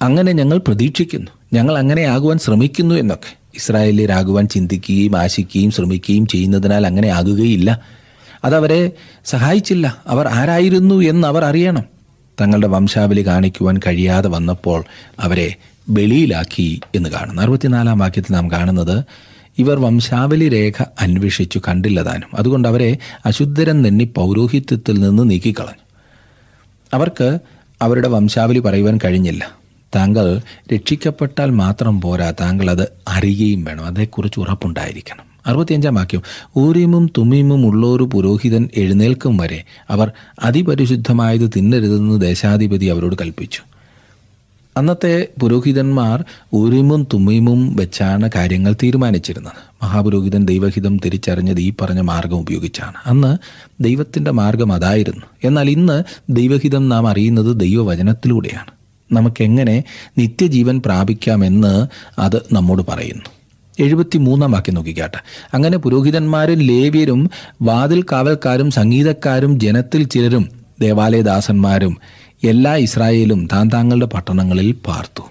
അങ്ങനെ 0.02 0.32
ഞങ്ങൾ 0.32 0.58
പ്രതീക്ഷിക്കുന്നു. 0.58 1.32
ഞങ്ങൾ 1.54 1.78
അങ്ങനെ 1.78 2.02
ആകുവാൻ 2.02 2.38
ശ്രമിക്കുന്നു 2.38 2.96
എന്നൊക്കെ. 2.96 3.38
ഇസ്രായേലിയരാകുവാൻ 3.56 4.48
ചിന്തിക്കുകയും 4.48 5.20
ആശിക്കുകയും 5.20 5.72
ശ്രമിക്കുകയും 5.72 6.28
ചെയ്യുന്നതിനാൽ 6.28 6.86
അങ്ങനെ 6.88 7.08
ആകുകയില്ല. 7.08 7.82
അതവരെ 8.46 8.92
സഹായിച്ചില്ല. 9.26 9.98
അവർ 10.08 10.28
ആരായിരുന്നു 10.28 11.02
എന്ന് 11.02 11.28
അവർ 11.28 11.44
അറിയണം. 11.44 11.84
തങ്ങളുടെ 12.42 12.68
വംശാവലി 12.68 13.28
കാണിക്കുവാൻ 13.28 13.78
കഴിയാതെ 13.78 14.30
വന്നപ്പോൾ 14.30 14.84
അവരെ 15.20 15.56
ബലിയിലാക്കി 15.90 16.82
എന്ന് 16.96 17.10
കാണുന്നു. 17.10 17.42
അറുപത്തിനാലാം 17.42 18.00
വാക്യത്തിൽ 18.00 18.34
നാം 18.34 18.52
കാണുന്നത് 18.52 19.04
ഇവർ 19.58 19.80
വംശാവലി 19.80 20.50
രേഖ 20.50 20.84
അന്വേഷിച്ചു 21.02 21.62
കണ്ടില്ലതാനും 21.68 22.38
അതുകൊണ്ട് 22.38 22.68
അവരെ 22.68 22.98
അശുദ്ധരം 23.26 23.82
നെണ്ണി 23.82 24.04
പൗരോഹിത്യത്തിൽ 24.04 25.00
നിന്ന് 25.00 25.30
നീക്കിക്കളഞ്ഞു. 25.30 25.84
അവർക്ക് 26.94 27.40
അവരുടെ 27.82 28.08
വംശാവലി 28.08 28.60
പറയുവാൻ 28.60 29.00
കഴിഞ്ഞില്ല. 29.06 29.65
താങ്കൾ 29.96 30.42
രക്ഷിക്കപ്പെട്ടാൽ 30.74 31.50
മാത്രം 31.50 32.02
പോരാ 32.02 32.32
താങ്കൾ 32.32 32.72
അത് 32.72 32.92
അറിയുകയും 33.08 33.64
വേണം. 33.64 33.86
അതേക്കുറിച്ച് 33.86 34.40
ഉറപ്പുണ്ടായിരിക്കണം. 34.40 35.36
അറുപത്തിയഞ്ചാം 35.48 35.96
വാക്യം. 35.96 36.22
ഊരീമും 36.58 37.10
തുമ്മീമും 37.18 37.66
ഉള്ളൊരു 37.66 38.04
പുരോഹിതൻ 38.04 38.70
എഴുന്നേൽക്കും 38.78 39.38
വരെ 39.38 39.64
അവർ 39.90 40.12
അതിപരിശുദ്ധമായത് 40.44 41.50
തിന്നരുതെന്ന് 41.56 42.22
ദേശാധിപതി 42.22 42.86
അവരോട് 42.86 43.16
കൽപ്പിച്ചു. 43.22 43.62
അന്നത്തെ 44.78 45.28
പുരോഹിതന്മാർ 45.42 46.24
ഉരിമും 46.54 47.08
തുമ്മീമും 47.14 47.76
വെച്ചാണ് 47.76 48.30
കാര്യങ്ങൾ 48.36 48.76
തീരുമാനിച്ചിരുന്നത്. 48.84 49.54
മഹാപുരോഹിതൻ 49.84 50.46
ദൈവഹിതം 50.46 50.98
തിരിച്ചറിഞ്ഞത് 51.06 51.60
ഈ 51.60 51.74
പറഞ്ഞ 51.82 52.00
മാർഗം 52.00 52.38
ഉപയോഗിച്ചാണ്. 52.38 52.94
അന്ന് 53.06 53.38
ദൈവത്തിന്റെ 53.84 54.32
മാർഗം 54.32 54.74
അതായിരുന്നു. 54.74 55.26
എന്നാൽ 55.44 55.70
ഇന്ന് 55.70 56.04
ദൈവഹിതം 56.30 56.90
നാം 56.90 57.08
അറിയുന്നത് 57.08 57.60
ദൈവവചനത്തിലൂടെയാണ്. 57.60 58.85
നമുക്കെങ്ങനെ 59.12 59.84
നിത്യജീവൻ 60.18 60.82
പ്രാപിക്കാമെന്ന് 60.86 61.88
അത് 62.20 62.42
നമ്മോട് 62.54 62.84
പറയുന്നു. 62.90 63.24
എഴുപത്തി 63.80 64.18
മൂന്നാം 64.18 64.52
വാക്യം 64.52 64.76
നോക്കിക്കാട്ടെ 64.76 65.24
അങ്ങനെ 65.54 65.78
പുരോഹിതന്മാരും 65.78 66.60
ലേവ്യരും 66.60 67.30
വാതിൽ 67.62 68.02
കാവൽക്കാരും 68.02 68.72
സംഗീതക്കാരും 68.72 69.60
ജനത്തിൽ 69.60 70.04
ചിലരും 70.04 70.50
ദേവാലയദാസന്മാരും 70.82 71.98
എല്ലാ 72.44 72.76
ഇസ്രായേലും 72.76 73.48
താൻ 73.54 73.70
താങ്കളുടെ 73.74 74.06
പട്ടണങ്ങളിൽ 74.06 74.72
പാർത്തു. 74.72 75.22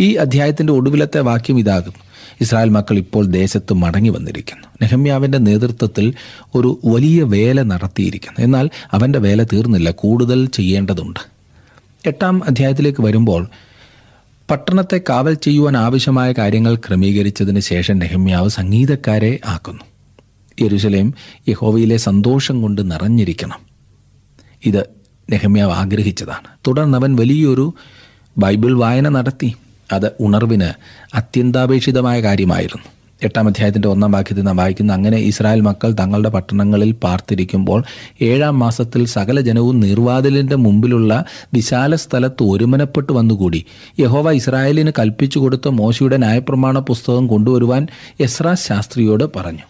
ഈ 0.00 0.14
അധ്യായത്തിന്റെ 0.14 0.72
ഒടുവിലത്തെ 0.72 1.20
വാക്യം 1.20 1.58
ഇതാകും 1.58 1.92
ഇസ്രായേൽ 2.40 2.68
മക്കൾ 2.68 2.98
ഇപ്പോൾ 2.98 3.26
ദേശത്ത് 3.26 3.74
മടങ്ങി 3.74 4.08
വന്നിരിക്കുന്നു. 4.08 4.66
നെഹമ്യാവിന്റെ 4.82 5.38
നേതൃത്വത്തിൽ 5.38 6.14
ഒരു 6.54 6.80
വലിയ 6.84 7.22
വേല 7.22 7.62
നടത്തിയിരിക്കുന്നു. 7.62 8.44
എന്നാൽ 8.44 8.70
അവന്റെ 8.92 9.18
വേല 9.18 9.42
തീർന്നില്ല. 9.42 9.90
കൂടുതൽ 9.90 10.46
ചെയ്യേണ്ടതുണ്ട്. 10.46 11.33
എട്ടാം 12.06 12.44
അധ്യായത്തിലേക്ക് 12.44 13.02
വരുമ്പോൾ 13.02 13.48
പട്ടണത്തെ 14.50 15.00
കാവൽ 15.08 15.34
ചെയ്യുവാൻ 15.34 15.76
ആവശ്യമായ 15.76 16.32
കാര്യങ്ങൾ 16.32 16.74
ക്രമീകരിച്ചതിന് 16.74 17.60
ശേഷം 17.60 17.98
നെഹമ്യാവ് 17.98 18.48
സംഗീതക്കാരെ 18.48 19.38
ആക്കുന്നു. 19.46 19.84
യെരുശലേം 20.60 21.14
യഹോവയിലെ 21.48 21.96
സന്തോഷം 21.96 22.62
കൊണ്ട് 22.62 22.90
നിറഞ്ഞിരിക്കണം. 22.92 23.58
ഇത് 24.64 24.86
നെഹമ്യാവ് 25.32 25.72
ആഗ്രഹിച്ചതാണ്. 25.72 26.48
തുടർന്ന് 26.66 26.98
അവൻ 26.98 27.16
വലിയൊരു 27.16 27.74
ബൈബിൾ 28.38 28.78
വായന 28.78 29.08
നടത്തി. 29.08 29.54
അത് 29.92 30.12
ഉണർവിന് 30.20 30.70
അത്യന്താപേക്ഷിതമായ 31.14 32.20
കാര്യമായിരുന്നു. 32.20 32.84
എട്ടാം 33.22 33.48
അധ്യായത്തിന്റെ 33.48 33.88
ഒന്നാം 33.88 34.12
വാക്യത്തിൽ 34.12 34.42
നാം 34.42 34.56
വായിക്കുന്ന 34.56 34.92
അങ്ങനെ 34.92 35.16
ഇസ്രായേൽ 35.16 35.60
മക്കൾ 35.60 35.92
തങ്ങളുടെ 35.92 36.28
പട്ടണങ്ങളിൽ 36.28 36.92
പാർത്തിരിക്കുമ്പോൾ 36.92 37.82
ഏഴാം 38.22 38.58
മാസത്തിൽ 38.58 39.06
സകല 39.06 39.40
ജനവും 39.40 39.80
നീർവാതിലിന്റെ 39.80 40.56
മുമ്പിലുള്ള 40.56 41.24
വിശാല 41.54 41.94
സ്ഥലത്ത് 41.94 42.42
ഒരുമനപ്പെട്ട് 42.42 43.12
വന്നുകൂടി. 43.12 43.64
യഹോവ 44.00 44.32
ഇസ്രായേലിന് 44.32 44.92
കൽപ്പിച്ചു 44.98 45.38
കൊടുത്ത 45.38 45.68
മോശയുടെ 45.68 46.16
ന്യായപ്രമാണ 46.16 46.78
പുസ്തകം 46.78 47.28
കൊണ്ടുവരുവാൻ 47.28 47.86
എസ്ര 48.20 48.54
ശാസ്ത്രിയോട് 48.54 49.24
പറഞ്ഞു. 49.36 49.64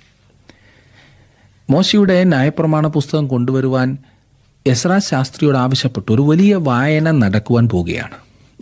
മോശയുടെ 1.70 2.24
ന്യായപ്രമാണ 2.24 2.86
പുസ്തകം 2.86 3.28
കൊണ്ടുവരുവാൻ 3.28 3.98
എസ്ര 4.66 4.98
ശാസ്ത്രിയോട് 4.98 5.56
ആവശ്യപ്പെട്ടു. 5.56 6.12
ഒരു 6.12 6.22
വലിയ 6.22 6.54
വായന 6.54 7.10
നടക്കുവാൻ 7.10 7.68
പോവുകയാണ്. 7.68 8.14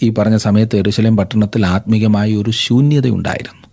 ഈ 0.02 0.08
പറഞ്ഞ 0.08 0.36
സമയത്ത് 0.36 0.76
എരുശലേം 0.76 1.16
പട്ടണത്തിൽ 1.16 1.66
ആത്മീകമായ 1.66 2.34
ഒരു 2.34 2.50
ശൂന്യതയുണ്ടായിരുന്നു. 2.50 3.71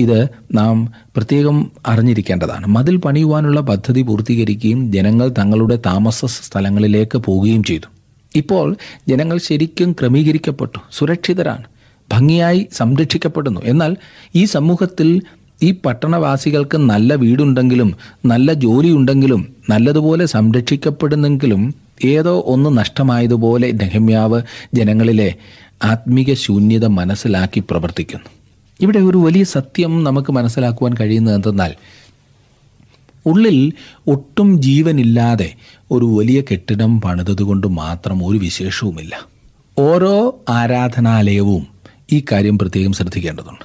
ഇത് 0.00 0.28
നാം 0.52 0.92
പ്രത്യേകം 1.16 1.70
അറിഞ്ഞിരിക്കേണ്ടതാണ്. 1.86 2.66
മതിൽ 2.66 2.96
പണിയുവാനുള്ള 2.96 3.60
പദ്ധതി 3.60 4.02
പൂർത്തീകരിക്കുകയും 4.02 4.92
ജനങ്ങൾ 4.92 5.28
തങ്ങളുടെ 5.28 5.76
താമസ 5.86 6.24
സ്ഥലങ്ങളിലേക്ക് 6.24 7.18
പോവുകയും 7.18 7.62
ചെയ്തു. 7.62 7.88
ഇപ്പോൾ 8.36 8.76
ജനങ്ങൾ 9.08 9.38
ശരിക്കും 9.38 9.92
ക്രമീകരിക്കപ്പെട്ടു 9.92 10.78
സുരക്ഷിതരാണ് 10.92 11.64
ഭംഗിയായി 12.12 12.68
സംരക്ഷിക്കപ്പെടുന്നു. 12.72 13.60
എന്നാൽ 13.64 13.96
ഈ 14.34 14.44
സമൂഹത്തിൽ 14.44 15.22
ഈ 15.62 15.74
പട്ടണവാസികൾക്ക് 15.84 16.78
നല്ല 16.78 17.14
വീടുണ്ടെങ്കിലും 17.14 17.94
നല്ല 18.26 18.52
ജോലിയുണ്ടെങ്കിലും 18.52 19.54
നല്ലതുപോലെ 19.70 20.26
സംരക്ഷിക്കപ്പെടുന്നെങ്കിലും 20.26 21.74
ഏതോ 22.04 22.42
ഒന്ന് 22.46 22.78
നഷ്ടമായതുപോലെ 22.78 23.72
നെഹമ്യാവ് 23.72 24.42
ജനങ്ങളിലെ 24.74 25.34
ആത്മീക 25.84 26.34
ശൂന്യത 26.34 26.86
മനസ്സിലാക്കി 26.86 27.60
പ്രവർത്തിക്കുന്നു. 27.60 28.45
ഇവിടെ 28.80 28.98
ഒരു 28.98 29.18
വലിയ 29.18 29.44
സത്യം 29.44 30.04
നമുക്ക് 30.04 30.32
മനസ്സിലാക്കുവാൻ 30.32 30.94
കഴിയുന്നത് 31.00 31.34
എന്തെന്നാൽ 31.34 31.74
ഉള്ളിൽ 33.26 33.72
ഒട്ടും 34.06 34.62
ജീവനില്ലാതെ 34.62 35.54
ഒരു 35.90 36.04
വലിയ 36.04 36.40
കെട്ടിടം 36.40 37.00
പണിതതുകൊണ്ട് 37.00 37.66
മാത്രം 37.66 38.26
ഒരു 38.26 38.38
വിശേഷവുമില്ല. 38.38 39.26
ഓരോ 39.78 40.38
ആരാധനാലയവും 40.48 41.66
ഈ 42.12 42.24
കാര്യം 42.32 42.58
പ്രത്യേകം 42.58 42.92
ശ്രദ്ധിക്കേണ്ടതുണ്ട്. 42.92 43.64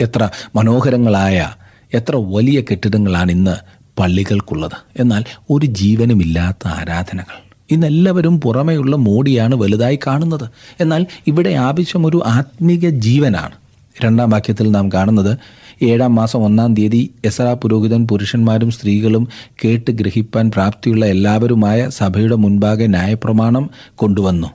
എത്ര 0.00 0.30
മനോഹരങ്ങളായ 0.56 1.50
എത്ര 1.94 2.16
വലിയ 2.16 2.60
കെട്ടിടങ്ങളാണ് 2.60 3.32
ഇന്ന് 3.32 3.56
പള്ളികൾക്കുള്ളത്. 4.00 5.00
എന്നാൽ 5.00 5.24
ഒരു 5.50 5.66
ജീവനുമില്ലാത്ത 5.66 6.68
ആരാധനകൾ. 6.68 7.50
ഇന്നെല്ലാവരും 7.70 8.40
പുറമെയുള്ള 8.40 8.96
മോടിയാണ് 8.96 9.54
വലുതായി 9.54 9.98
കാണുന്നത്. 10.06 10.50
എന്നാൽ 10.80 11.06
ഇവിടെ 11.26 11.50
ആവശ്യം 11.50 12.06
ഒരു 12.06 12.22
ആത്മീക 12.26 12.88
ജീവനാണ്. 12.88 13.59
രണ്ടാം 14.04 14.30
വാക്യത്തിൽ 14.30 14.70
നാം 14.70 14.88
കാണുന്നത് 14.92 15.38
ഏഴാം 15.82 16.14
മാസം 16.14 16.38
ഒന്നാം 16.38 16.74
തീയതി 16.74 17.10
എസറ 17.24 17.54
പുരോഹിതൻ 17.54 18.06
പുരുഷന്മാരും 18.06 18.70
സ്ത്രീകളും 18.70 19.28
കേട്ട് 19.64 19.90
ഗ്രഹിപ്പാൻ 19.90 20.50
പ്രാപ്തിയുള്ള 20.50 21.06
എല്ലാവരുമായ 21.06 21.88
സഭയുടെ 21.88 22.36
മുൻപാകെ 22.36 22.86
ന്യായപ്രമാണം 22.86 23.70
കൊണ്ടുവന്നു. 23.94 24.48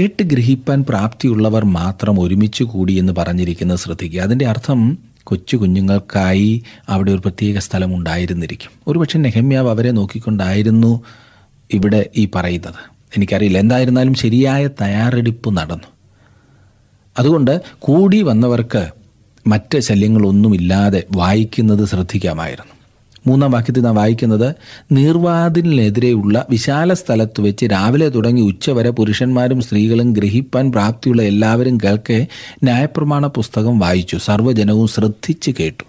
കേട്ട് 0.00 0.22
ഗ്രഹിപ്പാൻ 0.22 0.84
പ്രാപ്തിയുള്ളവർ 0.88 1.64
മാത്രം 1.64 2.20
ഒരുമിച്ച് 2.20 2.64
കൂടി 2.64 2.92
എന്ന് 2.92 3.12
പറഞ്ഞിരിക്കുന്നത് 3.18 3.78
ശ്രദ്ധിക്കുക. 3.78 4.20
അതിന്റെ 4.20 4.46
അർത്ഥം 4.46 4.98
കൊച്ചു 5.24 5.56
കുഞ്ഞുങ്ങൾക്കായി 5.56 6.62
അവിടെ 6.88 7.12
ഒരു 7.12 7.18
പ്രത്യേക 7.18 7.58
സ്ഥലം 7.58 7.96
ഉണ്ടായിരുന്നിരിക്കും. 7.96 8.70
ഒരുപക്ഷെ 8.88 9.18
നെഹമ്യാവ് 9.18 9.70
അവരെ 9.70 9.90
നോക്കിക്കൊണ്ടായിരുന്നു 9.90 11.02
ഇവിടെ 11.72 12.10
ഈ 12.16 12.28
പറയുന്നത്. 12.34 12.74
എനിക്കറിയില്ല. 13.16 13.58
എന്തായിരുന്നാലും 13.58 14.14
ശരിയായ 14.14 14.66
തയ്യാറെടുപ്പ് 14.66 15.56
നടന്നു. 15.56 15.97
അതുകൊണ്ട് 17.18 17.60
കൂടി 17.78 18.22
വന്നവർക്ക് 18.22 18.88
മറ്റ് 19.46 19.78
ശല്യങ്ങളൊന്നുമില്ലാതെ 19.78 21.04
വായിക്കുന്നത് 21.16 21.88
ശ്രദ്ധിക്കാമായിരുന്നു. 21.88 22.72
മൂന്നാം 23.26 23.52
വാക്യത്തിൽ 23.52 23.80
നാം 23.80 23.94
വായിക്കുന്നത് 23.94 24.54
നീർവാതിലിനെതിരെയുള്ള 24.92 26.46
വിശാല 26.50 26.92
സ്ഥലത്ത് 26.94 27.40
വെച്ച് 27.40 27.66
രാവിലെ 27.66 28.08
തുടങ്ങി 28.08 28.40
ഉച്ചവരെ 28.40 28.90
പുരുഷന്മാരും 28.90 29.62
സ്ത്രീകളും 29.62 30.12
ഗ്രഹിപ്പാൻ 30.12 30.72
പ്രാപ്തിയുള്ള 30.72 31.22
എല്ലാവരും 31.22 31.78
കേൾക്കെ 31.84 32.26
ന്യായപ്രമാണ 32.62 33.26
പുസ്തകം 33.26 33.78
വായിച്ചു. 33.78 34.16
സർവജനവും 34.16 34.88
ശ്രദ്ധിച്ച് 34.88 35.50
കേട്ടു. 35.60 35.84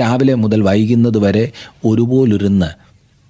രാവിലെ 0.00 0.34
മുതൽ 0.34 0.62
വൈകുന്നത് 0.62 1.18
വരെ 1.18 1.52
ഒരുപോലൊരുന്ന് 1.84 2.66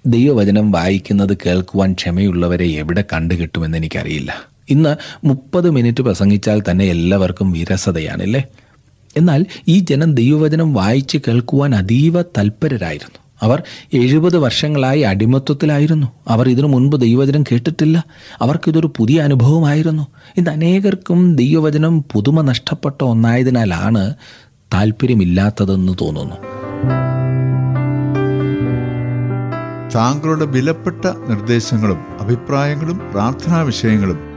ദൈവവചനം 0.05 0.71
വായിക്കുന്നത് 0.71 1.37
കേൾക്കുവാൻ 1.45 1.93
ക്ഷമയുള്ളവരെ 1.93 2.65
എവിടെ 2.65 3.03
കണ്ടുകിട്ടുമെന്ന് 3.13 3.77
എനിക്കറിയില്ല. 3.77 4.56
ഇന്ന് 4.69 4.95
മുപ്പത് 5.23 5.71
മിനിറ്റ് 5.71 6.03
പ്രസംഗിച്ചാൽ 6.03 6.63
തന്നെ 6.71 6.85
എല്ലാവർക്കും 6.85 7.51
വിരസതയാണല്ലേ? 7.51 8.43
എന്നാൽ 9.17 9.45
ഈ 9.67 9.79
ജനം 9.79 10.15
ദൈവവചനം 10.15 10.73
വായിച്ച് 10.73 11.17
കേൾക്കുവാൻ 11.17 11.75
അതീവ 11.75 12.21
തൽപരരായിരുന്നു. 12.21 13.19
അവർ 13.41 13.63
എഴുപത് 13.93 14.37
വർഷങ്ങളായി 14.37 15.01
അടിമത്വത്തിലായിരുന്നു. 15.01 16.07
അവർ 16.27 16.49
ഇതിനു 16.49 16.67
മുൻപ് 16.67 16.95
ദൈവവചനം 16.95 17.43
കേട്ടിട്ടില്ല. 17.43 18.05
അവർക്കിതൊരു 18.41 18.93
പുതിയ 18.97 19.21
അനുഭവമായിരുന്നു. 19.21 20.07
ഇന്ന് 20.37 20.51
അനേകർക്കും 20.51 21.35
ദൈവവചനം 21.35 22.05
പുതുമ 22.13 22.41
നഷ്ടപ്പെട്ട 22.41 23.03
ഒന്നായതിനാലാണ് 23.03 24.13
താല്പര്യമില്ലാത്തതെന്ന് 24.73 25.93
തോന്നുന്നു. 26.01 26.35
താങ്കളുടെ 29.95 30.45
വിലപ്പെട്ട 30.45 31.05
നിർദ്ദേശങ്ങളും 31.05 31.97
അഭിപ്രായങ്ങളും 32.19 33.01
പ്രാർത്ഥനാ 33.11 33.61
വിഷയങ്ങളും 33.61 34.36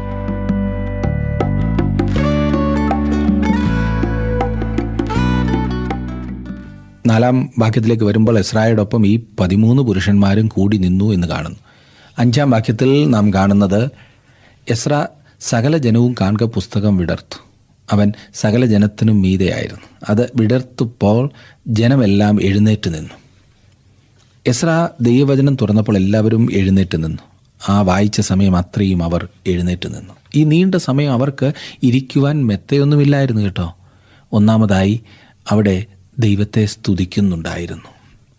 നാലാം 7.11 7.49
വാക്യത്തിലേക്ക് 7.59 8.03
വരുമ്പോൾ 8.03 8.39
എസ്രായോടൊപ്പം 8.39 9.07
ഈ 9.07 9.19
പതിമൂന്ന് 9.39 9.83
പുരുഷന്മാരും 9.83 10.47
കൂടി 10.47 10.77
നിന്നു 10.77 11.13
എന്ന് 11.13 11.27
കാണുന്നു. 11.27 11.59
അഞ്ചാം 12.19 12.51
വാക്യത്തിൽ 12.51 13.09
നാം 13.09 13.33
കാണുന്നത് 13.33 13.89
എസ്ര 14.69 15.07
സകല 15.39 15.77
ജനവും 15.77 16.15
കാണുക 16.21 16.43
പുസ്തകം 16.43 16.97
വിടർത്തു. 16.97 17.39
അവൻ 17.91 18.13
സകല 18.33 18.65
ജനത്തിനും 18.65 19.21
മീതെയായിരുന്നു. 19.21 19.81
അത് 20.09 20.31
വിടർത്തുപ്പോൾ 20.35 21.29
ജനമെല്ലാം 21.67 22.41
എഴുന്നേറ്റ് 22.41 22.93
നിന്നു. 22.93 23.09
എസ്ര 24.47 24.89
ദൈവവചനം 25.01 25.57
തുറന്നപ്പോൾ 25.61 25.97
എല്ലാവരും 25.97 26.49
എഴുന്നേറ്റ് 26.53 27.03
നിന്നു. 27.03 27.23
ആ 27.69 27.81
വായിച്ച 27.81 28.21
സമയം 28.21 28.57
അത്രയും 28.57 29.03
അവർ 29.03 29.27
എഴുന്നേറ്റ് 29.47 29.87
നിന്നു. 29.87 30.13
ഈ 30.35 30.43
നീണ്ട 30.43 30.75
സമയം 30.75 31.11
അവർക്ക് 31.11 31.53
ഇരിക്കുവാൻ 31.83 32.45
മെത്തയൊന്നുമില്ലായിരുന്നു 32.45 33.41
കേട്ടോ. 33.41 33.75
ഒന്നാമതായി 34.31 35.01
അവിടെ 35.49 35.85
ദൈവത്തെ 36.19 36.65
സ്തുതിക്കുന്നുണ്ടായിരുന്നു. 36.65 37.89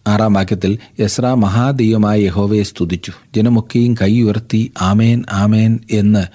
ആറാം 0.07 0.33
വാക്യത്തിൽ 0.33 0.79
യസ്ര 1.01 1.27
മഹാദൈവമായ 1.27 2.21
യഹോവയെ 2.21 2.63
സ്തുതിച്ചു. 2.63 3.13
ജനമൊക്കെയും 3.37 3.95
കൈ 3.95 4.21
ഉയർത്തി 4.21 4.73
ആമേൻ 4.81 5.25
ആമേൻ 5.33 5.79
എന്ന് 5.91 6.27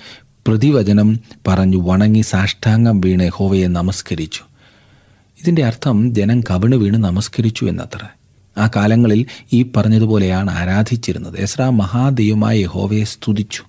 പ്രതിവചനം 0.48 1.20
പറഞ്ഞു 1.48 1.78
വണങ്ങി 1.78 2.22
സാഷ്ടാംഗം 2.22 3.02
വീണ് 3.02 3.24
യഹോവയെ 3.24 3.68
നമസ്കരിച്ചു. 3.68 4.42
ഇതിന്റെ 5.42 5.66
അർത്ഥം 5.66 6.16
ജനം 6.16 6.42
കവിണ് 6.42 6.76
വീണ് 6.76 6.98
നമസ്കരിച്ചു 6.98 7.66
എന്നത്ര. 7.66 8.00
ആ 8.58 8.70
കാലങ്ങളിൽ 8.76 9.26
ഈ 9.54 9.66
പറഞ്ഞതുപോലെയാണ് 9.78 10.52
ആരാധിച്ചിരുന്നത്. 10.52 11.40
എസ്ര 11.40 11.64
മഹാദൈവമായ 11.64 12.58
യഹോവയെ 12.58 13.04
സ്തുതിച്ചു. 13.04 13.64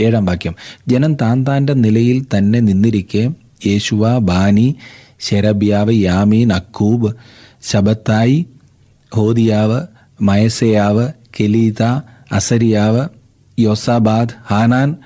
ഏഴാം 0.00 0.26
വാക്യം 0.26 0.56
ജനം 0.88 1.14
താൻ 1.14 1.44
താന്റെ 1.48 1.74
നിലയിൽ 1.74 2.26
തന്നെ 2.36 2.60
നിന്നിരിക്കെ 2.60 3.30
യേശുവ 3.66 4.18
ബാനി 4.18 4.76
ശരബ്യാവ് 5.22 5.92
യാമീൻ 5.92 6.52
അക്കൂബ് 6.52 7.14
ശബത്തായി 7.62 8.46
ഹോദിയാവ് 9.14 9.86
മയസയാവ് 10.20 11.08
കെലീത 11.40 11.82
അസരിയാവ് 12.32 13.08
യോസാബാദ് 13.60 14.28
ഹാനാൻ 14.50 14.96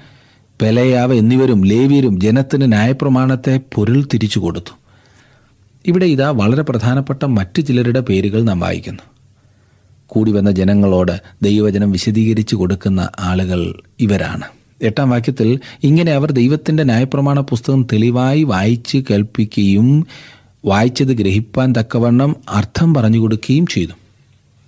പെലയാവ് 0.62 1.14
എന്നിവരും 1.14 1.64
ലേവ്യരും 1.64 2.20
ജനത്തിന് 2.20 2.72
ന്യായപ്രമാണത്തെ 2.72 3.60
പൊരുൾ 3.74 4.06
തിരിച്ചു 4.14 4.38
കൊടുത്തു. 4.38 4.78
ഇവിടെ 5.86 6.06
ഇതാ 6.06 6.30
വളരെ 6.30 6.62
പ്രധാനപ്പെട്ട 6.62 7.24
മറ്റു 7.24 7.60
ചിലരുടെ 7.60 8.00
പേരുകൾ 8.00 8.42
നാം 8.42 8.60
വായിക്കുന്നു. 8.60 9.02
കൂടി 10.06 10.32
വന്ന 10.32 10.50
ജനങ്ങളോട് 10.50 11.20
ദൈവവചനം 11.42 11.92
വിശദീകരിച്ചു 11.92 12.56
കൊടുക്കുന്ന 12.56 13.08
ആളുകൾ 13.20 13.82
ഇവരാണ്. 14.00 14.44
എട്ടാം 14.82 15.10
വാക്യത്തിൽ 15.10 15.60
ഇങ്ങനെ 15.82 16.12
അവർ 16.12 16.32
ദൈവത്തിന്റെ 16.32 16.84
ന്യായപ്രമാണ 16.84 17.40
പുസ്തകം 17.40 17.86
തെളിവായി 17.92 18.42
വായിച്ച് 18.42 18.98
കേൾപ്പിക്കുകയും 19.10 20.06
വായിച്ചത് 20.64 21.06
ഗ്രഹിപ്പാൻ 21.06 21.74
തക്കവണ്ണം 21.80 22.36
അർത്ഥം 22.48 22.94
പറഞ്ഞു 22.94 23.18
കൊടുക്കുകയും 23.18 23.66
ചെയ്തു. 23.66 23.92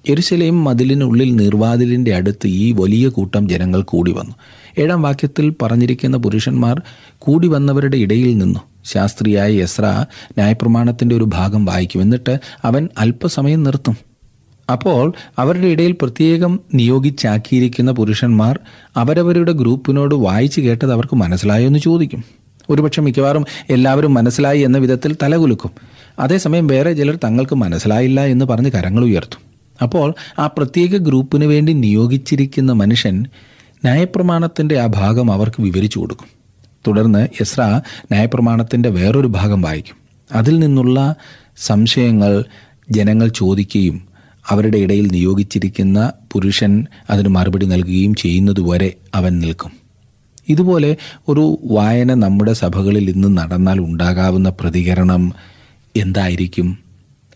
എരുസലേം 0.08 0.64
മതിലിനുള്ളിൽ 0.64 1.36
നിർവാതിലിന്റെ 1.36 2.14
അടുത്ത് 2.14 2.46
ഈ 2.46 2.72
വലിയ 2.72 3.08
കൂട്ടം 3.08 3.48
ജനങ്ങൾ 3.48 3.82
കൂടി 3.82 4.12
വന്നു. 4.12 4.34
ഏഴാം 4.78 5.02
വാക്യത്തിൽ 5.02 5.54
പറഞ്ഞിരിക്കുന്ന 5.62 6.16
പുരുഷന്മാർ 6.16 6.82
കൂടി 7.18 7.48
വന്നവരുടെ 7.48 7.96
ഇടയിൽ 7.96 8.38
നിന്നു. 8.38 8.60
ശാസ്ത്രിയായ 8.84 9.52
യസ്ര 9.52 10.06
ന്യായപ്രമാണത്തിന്റെ 10.32 11.16
ഒരു 11.16 11.24
ഭാഗം 11.24 11.64
വായിക്കും. 11.64 12.00
എന്നിട്ട് 12.00 12.38
അവൻ 12.64 12.88
അല്പസമയം 12.98 13.62
നിർത്തും. 13.62 14.07
അപ്പോൾ 14.72 15.12
അവരുടെ 15.38 15.66
ഇടയിൽ 15.66 15.92
പ്രത്യേകം 15.92 16.60
നിയോഗിച്ചാക്കിയിരിക്കുന്ന 16.74 17.92
പുരുഷന്മാർ 17.92 18.58
അവരവരുടെ 18.96 19.52
ഗ്രൂപ്പിനോട് 19.52 20.14
വായിച്ചു 20.14 20.60
കേട്ടത് 20.60 20.92
അവർക്ക് 20.92 21.16
മനസ്സിലായോ 21.16 21.66
എന്ന് 21.66 21.78
ചോദിക്കും. 21.78 22.24
ഒരുപക്ഷെ 22.70 23.02
മിക്കവാറും 23.02 23.44
എല്ലാവരും 23.70 24.14
മനസ്സിലായി 24.14 24.60
എന്ന 24.60 24.78
വിധത്തിൽ 24.78 25.16
തലകുലുക്കും. 25.22 25.70
അതേസമയം 26.18 26.66
വേറെ 26.66 26.92
ചിലർ 26.92 27.18
തങ്ങൾക്ക് 27.24 27.56
മനസ്സിലായില്ല 27.56 28.24
എന്ന് 28.24 28.44
പറഞ്ഞ് 28.44 28.70
കരങ്ങൾ 28.70 29.04
ഉയർത്തും. 29.04 29.48
അപ്പോൾ 29.82 30.14
ആ 30.38 30.46
പ്രത്യേക 30.46 30.96
ഗ്രൂപ്പിന് 30.96 31.44
വേണ്ടി 31.44 31.72
നിയോഗിച്ചിരിക്കുന്ന 31.72 32.72
മനുഷ്യൻ 32.72 33.20
ന്യായപ്രമാണത്തിന്റെ 33.84 34.78
ആ 34.78 34.86
ഭാഗം 34.86 35.32
അവർക്ക് 35.32 35.62
വിവരിച്ചു 35.62 35.98
കൊടുക്കും. 35.98 36.26
തുടർന്ന് 36.86 37.28
എസ്ര 37.40 37.62
ന്യായപ്രമാണത്തിന്റെ 38.04 38.88
വേറൊരു 38.88 39.26
ഭാഗം 39.26 39.62
വായിക്കും. 39.62 39.96
അതിൽ 40.32 40.58
നിന്നുള്ള 40.58 41.14
സംശയങ്ങൾ 41.56 42.44
ജനങ്ങൾ 42.90 43.28
ചോദിക്കുകയും 43.28 44.07
അവരുടെ 44.48 44.78
ഇടയിൽ 44.78 45.06
നിയോഗിച്ചിരിക്കുന്ന 45.06 46.12
പുരുഷൻ 46.32 46.86
അതിന് 47.10 47.28
മറുപടി 47.28 47.66
നൽകുകയും 47.66 48.14
ചെയ്യുന്നതുവരെ 48.14 48.94
അവൻ 49.14 49.38
നിൽക്കും. 49.38 49.72
ഇതുപോലെ 50.48 50.96
ഒരു 51.28 51.58
വായന 51.64 52.14
നമ്മുടെ 52.14 52.52
സഭകളിൽ 52.52 53.10
ഇന്ന് 53.10 53.38
നടന്നാൽ 53.38 53.78
ഉണ്ടാകാവുന്ന 53.78 54.48
പ്രതികരണം 54.48 55.32
എന്തായിരിക്കും? 55.96 56.78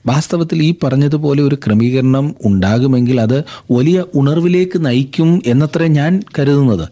വാസ്തവത്തിൽ 0.06 0.62
ഈ 0.62 0.74
പറഞ്ഞതുപോലെ 0.82 1.42
ഒരു 1.42 1.54
ക്രമീകരണം 1.54 2.34
ഉണ്ടാകുമെങ്കിൽ 2.44 3.20
അത് 3.20 3.44
വലിയ 3.70 4.04
ഉണർവിലേക്ക് 4.14 4.86
നയിക്കും 4.86 5.42
എന്നത്ര 5.46 5.82
ഞാൻ 5.86 6.22
കരുതുന്നത്. 6.38 6.88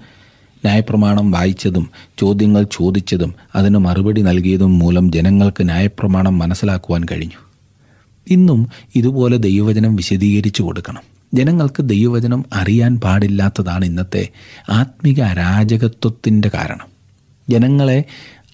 ന്യായപ്രമാണം 0.64 1.30
വായിച്ചതും 1.30 1.90
ചോദ്യങ്ങൾ 2.18 2.66
ചോദിച്ചതും 2.72 3.34
അതിന് 3.54 3.78
മറുപടി 3.78 4.20
നൽകിയതും 4.20 4.78
മൂലം 4.78 5.12
ജനങ്ങൾക്ക് 5.12 5.62
ന്യായപ്രമാണം 5.62 6.38
മനസ്സിലാക്കുവാൻ 6.38 7.04
കഴിഞ്ഞു. 7.04 7.49
ഇന്നും 8.30 8.68
ഇതുപോലെ 8.94 9.36
ദൈവവചനം 9.36 9.96
വിശദീകരിച്ചു 9.96 10.62
കൊടുക്കണം. 10.62 11.00
ജനങ്ങൾക്ക് 11.34 11.82
ദൈവവചനം 11.82 12.44
അറിയാൻ 12.52 13.00
പാടില്ലാത്തതാണ് 13.00 13.84
ഇന്നത്തെ 13.84 14.28
ആത്മിക 14.70 15.20
അരാജകത്വത്തിന്റെ 15.20 16.50
കാരണം. 16.54 16.86
ജനങ്ങളെ 17.50 18.04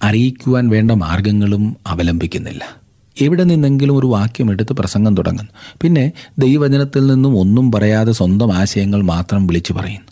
അറിയിക്കുവാൻ 0.03 0.69
വേണ്ട 0.69 0.91
മാർഗങ്ങളും 0.91 1.77
അവലംബിക്കുന്നില്ല. 1.87 2.87
എവിടെ 3.21 3.43
നിന്നെങ്കിലും 3.43 3.97
ഒരു 3.97 4.07
വാക്യം 4.07 4.51
എടുത്ത് 4.51 4.73
പ്രസംഗം 4.73 5.17
തുടങ്ങുന്നു. 5.17 5.51
പിന്നെ 5.81 6.11
ദൈവവചനത്തിൽ 6.39 7.07
നിന്നും 7.07 7.37
ഒന്നും 7.37 7.71
പറയാതെ 7.71 8.11
സ്വന്തം 8.11 8.53
ആശയങ്ങൾ 8.53 9.01
മാത്രം 9.01 9.47
വിളിച്ചു 9.47 9.73
പറയുന്നു. 9.73 10.11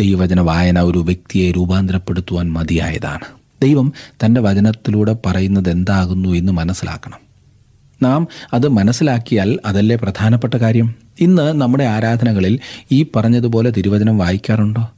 ദൈവവചന 0.00 0.40
വായന 0.40 0.80
ഒരു 0.80 0.98
വ്യക്തിയെ 0.98 1.52
രൂപാന്തരപ്പെടുത്തുവാൻ 1.52 2.52
മതിയായതാണ്. 2.52 3.24
ദൈവം 3.62 3.92
തന്റെ 4.24 4.40
വചനത്തിലൂടെ 4.40 5.16
പറയുന്നത് 5.26 5.70
എന്താകുന്നു 5.70 6.28
എന്ന് 6.28 6.52
മനസ്സിലാക്കണം. 6.52 7.31
നാം 8.02 8.28
അത് 8.54 8.68
മനസ്സിലാക്കിയാൽ 8.68 9.58
അതല്ലേ 9.66 9.96
പ്രധാനപ്പെട്ട 9.96 10.54
കാര്യം? 10.54 10.94
ഇന്ന് 11.20 11.52
നമ്മുടെ 11.52 11.84
ആരാധനകളിൽ 11.84 12.58
ഈ 12.92 13.06
പറഞ്ഞതുപോലെ 13.16 13.70
തിരുവചനം 13.70 14.18
വായിക്കാറുണ്ടോ? 14.18 14.90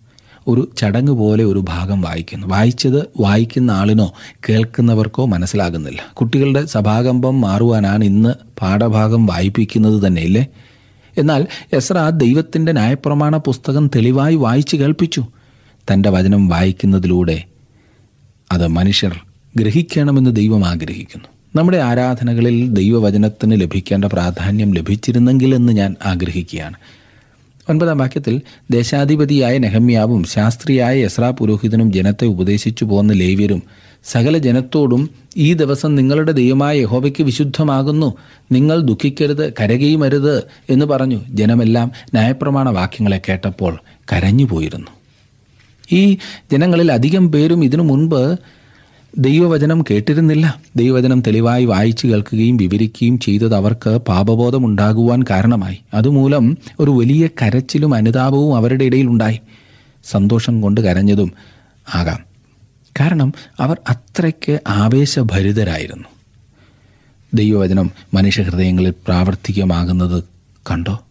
ഒരു 0.49 0.69
ചടങ്ങ് 0.77 1.13
പോലെ 1.13 1.45
ഒരു 1.45 1.65
ഭാഗം 1.69 2.01
വായിക്കുന്നു. 2.01 2.47
വായിച്ചത് 2.47 3.07
വായിക്കുന്ന 3.21 3.71
ആളിനോ 3.71 4.15
കേൾക്കുന്നവർക്കോ 4.49 5.25
മനസ്സിലാകുന്നില്ല. 5.25 6.01
കുട്ടികളുടെ 6.15 6.67
സഭാകമ്പം 6.67 7.41
മാറുവാനാണ് 7.41 8.05
ഇന്ന് 8.05 8.35
പാഠഭാഗം 8.61 9.27
വായിപ്പിക്കുന്നത് 9.27 10.07
തന്നെയില്ലേ? 10.07 10.47
എന്നാൽ 11.19 11.47
എസ്ര 11.73 12.09
ദൈവത്തിന്റെ 12.09 12.73
ന്യായപ്രമാണ 12.73 13.37
പുസ്തകം 13.37 13.91
തെളിവായി 13.97 14.35
വായിച്ചു 14.35 14.77
കേൾപ്പിച്ചു. 14.77 15.25
തന്റെ 15.93 16.11
വചനം 16.11 16.49
വായിക്കുന്നതിലൂടെ 16.49 17.45
അത് 18.53 18.67
മനുഷ്യർ 18.67 19.17
ഗ്രഹിക്കണമെന്ന് 19.57 20.37
ദൈവം 20.37 20.67
ആഗ്രഹിക്കുന്നു. 20.67 21.34
നമ്മുടെ 21.57 21.79
ആരാധനകളിൽ 21.79 22.69
ദൈവവചനത്തിന് 22.71 23.61
ലഭിക്കേണ്ട 23.61 24.05
പ്രാധാന്യം 24.05 24.75
ലഭിച്ചിരുന്നെങ്കിൽ 24.75 25.55
എന്ന് 25.55 25.73
ഞാൻ 25.73 25.97
ആഗ്രഹിക്കുകയാണ്. 26.07 26.77
ഒൻപതാം 27.71 27.99
വാക്യത്തിൽ 27.99 28.41
ദേശാധിപതിയായ 28.71 29.59
നെഹമ്യാവും 29.59 30.25
ശാസ്ത്രിയായ 30.25 30.97
യസ്രാ 30.97 31.31
പുരോഹിതനും 31.31 31.93
ജനത്തെ 31.93 32.25
ഉപദേശിച്ചു 32.25 32.85
പോന്ന 32.85 33.13
ലേവ്യരും 33.13 33.63
സകല 34.05 34.39
ജനത്തോടും 34.39 35.11
ഈ 35.37 35.53
ദിവസം 35.53 35.95
നിങ്ങളുടെ 35.95 36.33
ദൈവമായ 36.33 36.79
യഹോവയ്ക്ക് 36.79 37.23
വിശുദ്ധമാകുന്നു 37.23 38.15
നിങ്ങൾ 38.53 38.81
ദുഃഖിക്കരുത് 38.81 39.53
കരകയുമരുത് 39.53 40.35
എന്ന് 40.71 40.87
പറഞ്ഞു 40.87 41.21
ജനമെല്ലാം 41.29 41.91
ന്യായപ്രമാണ 42.15 42.71
വാക്യങ്ങളെ 42.71 43.21
കേട്ടപ്പോൾ 43.29 43.79
കരഞ്ഞു 44.13 44.45
പോയിരുന്നു 44.45 44.91
ഈ 45.93 46.19
ജനങ്ങളിൽ 46.53 46.93
അധികം 46.93 47.33
പേരും 47.33 47.65
ഇതിനു 47.65 47.83
മുൻപ് 47.83 48.21
ദൈവവചനം 49.19 49.83
കേട്ടിരുന്നില്ല. 49.83 50.61
ദൈവവചനം 50.77 51.21
തെളിവായി 51.21 51.65
വായിച്ചു 51.65 52.07
കേൾക്കുകയും 52.07 52.57
വിവരിക്കുകയും 52.57 53.19
ചെയ്തത് 53.19 53.55
അവർക്ക് 53.55 53.91
പാപബോധമുണ്ടാകുവാൻ 53.91 55.23
കാരണമായി. 55.23 55.79
അതുമൂലം 55.95 56.59
ഒരു 56.81 56.91
വലിയ 56.91 57.27
കരച്ചിലും 57.27 57.95
അനുതാപവും 57.95 58.57
അവരുടെ 58.57 58.85
ഇടയിൽ 58.85 59.07
ഉണ്ടായി. 59.07 59.41
സന്തോഷം 60.05 60.61
കൊണ്ട് 60.61 60.81
കരഞ്ഞതും 60.81 61.33
ആകാം. 61.95 62.19
കാരണം 63.01 63.33
അവർ 63.61 63.81
അത്രയ്ക്ക് 63.89 64.61
ആവേശഭരിതരായിരുന്നു. 64.69 66.05
ദൈവവചനം 67.35 67.91
മനുഷ്യഹൃദയങ്ങളിൽ 68.15 68.91
പ്രാവർത്തികമാകുന്നത് 68.91 70.25
കണ്ടോ? 70.71 71.03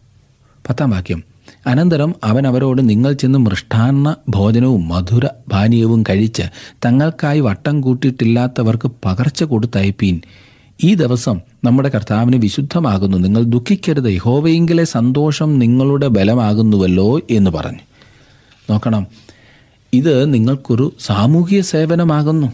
പത്താം 0.69 0.89
വാക്യം. 0.89 1.32
അനന്തരം 1.67 2.15
അവൻ 2.23 2.47
അവരോട് 2.47 2.89
നിങ്ങൾ 2.89 3.13
ചെന്ന് 3.13 3.39
മൃഷ്ടാന്ന 3.39 4.15
ഭോജനവും 4.29 4.87
മധുര 4.87 5.25
പാനീയവും 5.51 6.03
കഴിച്ച് 6.03 6.43
തങ്ങൾക്കായി 6.85 7.39
വട്ടം 7.39 7.81
കൂട്ടിയിട്ടില്ലാത്തവർക്ക് 7.81 8.91
പകർച്ച 9.05 9.43
കൊടുത്തയപ്പീൻ. 9.43 10.21
ഈ 10.83 10.93
ദിവസം 10.93 11.41
നമ്മുടെ 11.63 11.89
കർത്താവിന് 11.89 12.35
വിശുദ്ധമാകുന്നു. 12.35 13.17
നിങ്ങൾ 13.17 13.43
ദുഃഖിക്കരുത്. 13.43 14.11
യഹോവയെങ്കിലെ 14.11 14.83
സന്തോഷം 14.83 15.59
നിങ്ങളുടെ 15.59 16.07
ബലമാകുന്നുവല്ലോ 16.07 17.19
എന്ന് 17.29 17.51
പറഞ്ഞു. 17.51 17.79
നോക്കണം. 18.69 19.07
ഇത് 19.93 20.33
നിങ്ങൾക്കൊരു 20.33 20.93
സാമൂഹിക 20.99 21.61
സേവനമാകുന്നു. 21.61 22.47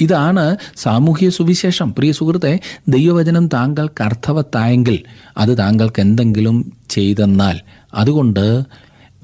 ഇതാണ് 0.00 0.56
സാമൂഹ്യ 0.76 1.30
സുവിശേഷം. 1.30 1.94
പ്രിയ 1.94 2.12
സുഹൃത്തെ 2.12 2.60
ദൈവവചനം 2.88 3.48
താങ്കൾക്ക് 3.48 4.04
അർത്ഥവത്തായെങ്കിൽ 4.04 5.02
അത് 5.38 5.58
താങ്കൾക്ക് 5.58 6.00
എന്തെങ്കിലും 6.00 6.72
ചെയ്തെന്നാൽ 6.90 7.60
അതുകൊണ്ട് 7.96 8.62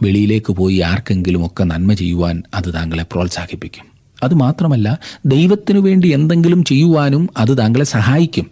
വെളിയിലേക്ക് 0.02 0.52
പോയി 0.52 0.80
ആർക്കെങ്കിലും 0.80 1.46
ഒക്കെ 1.46 1.64
നന്മ 1.64 1.92
ചെയ്യുവാൻ 1.92 2.42
അത് 2.54 2.74
താങ്കളെ 2.74 3.02
പ്രോത്സാഹിപ്പിക്കും. 3.02 3.85
അതുമാത്രമല്ല 4.22 4.98
ദൈവത്തിനു 5.26 5.80
വേണ്ടി 5.80 6.08
എന്തെങ്കിലും 6.08 6.64
ചെയ്യുവാനും 6.64 7.28
അത് 7.37 7.58
താങ്കളെ 7.58 7.85
സഹായിക്കും. 7.85 8.46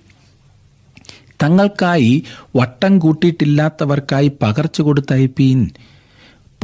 തങ്ങൾക്കായി 1.42 2.24
വട്ടം 2.56 2.98
കൂട്ടിയിട്ടില്ലാത്തവർക്കായി 2.98 4.32
പകർച്ച 4.42 4.80
കൊടുത്തയപ്പീൻ 4.80 5.70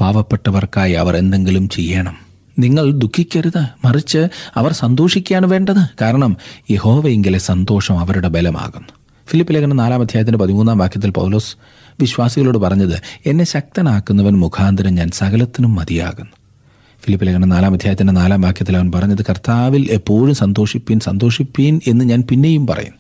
പാവപ്പെട്ടവർക്കായി 0.01 0.93
അവർ 0.93 1.17
എന്തെങ്കിലും 1.17 1.69
ചെയ്യണം. 1.69 2.17
നിങ്ങൾ 2.59 2.91
ദുഃഖിക്കരുത്. 2.91 3.67
മറിച്ച് 3.85 4.29
അവർ 4.55 4.73
സന്തോഷിക്കുകയാണ് 4.73 5.47
വേണ്ടത്. 5.47 5.87
കാരണം 6.01 6.37
യഹോവയെങ്കിലെ 6.71 7.39
സന്തോഷം 7.39 7.99
അവരുടെ 7.99 8.29
ബലമാകുന്നു. 8.29 8.89
ഫിലിപ്പ് 9.29 9.55
ലേഖന 9.55 9.73
നാലാം 9.73 10.01
അധ്യായത്തിന്റെ 10.01 10.39
പതിമൂന്നാം 10.39 10.79
വാക്യത്തിൽ 10.79 11.11
പൗലോസ് 11.11 11.57
വിശ്വാസികളോട് 12.01 12.59
പറഞ്ഞത് 12.59 13.03
എന്നെ 13.27 13.45
ശക്തനാക്കുന്നവൻ 13.45 14.39
മുഖാന്തരം 14.39 14.95
ഞാൻ 14.95 15.11
സകലത്തിനും 15.11 15.75
മതിയാകുന്നു. 15.75 16.33
ഫിലിപ്പ് 17.05 17.27
ലേഖനം 17.27 17.49
നാലാം 17.49 17.73
അധ്യായത്തിന്റെ 17.73 18.13
നാലാം 18.13 18.41
വാക്യത്തിൽ 18.41 18.77
അവൻ 18.77 18.93
പറഞ്ഞത് 18.93 19.23
കർത്താവിൽ 19.31 19.89
എപ്പോഴും 19.91 20.35
സന്തോഷിപ്പീൻ 20.35 21.01
സന്തോഷിപ്പീൻ 21.01 21.81
എന്ന് 21.87 22.05
ഞാൻ 22.05 22.25
പിന്നെയും 22.31 22.67
പറയുന്നു. 22.67 22.97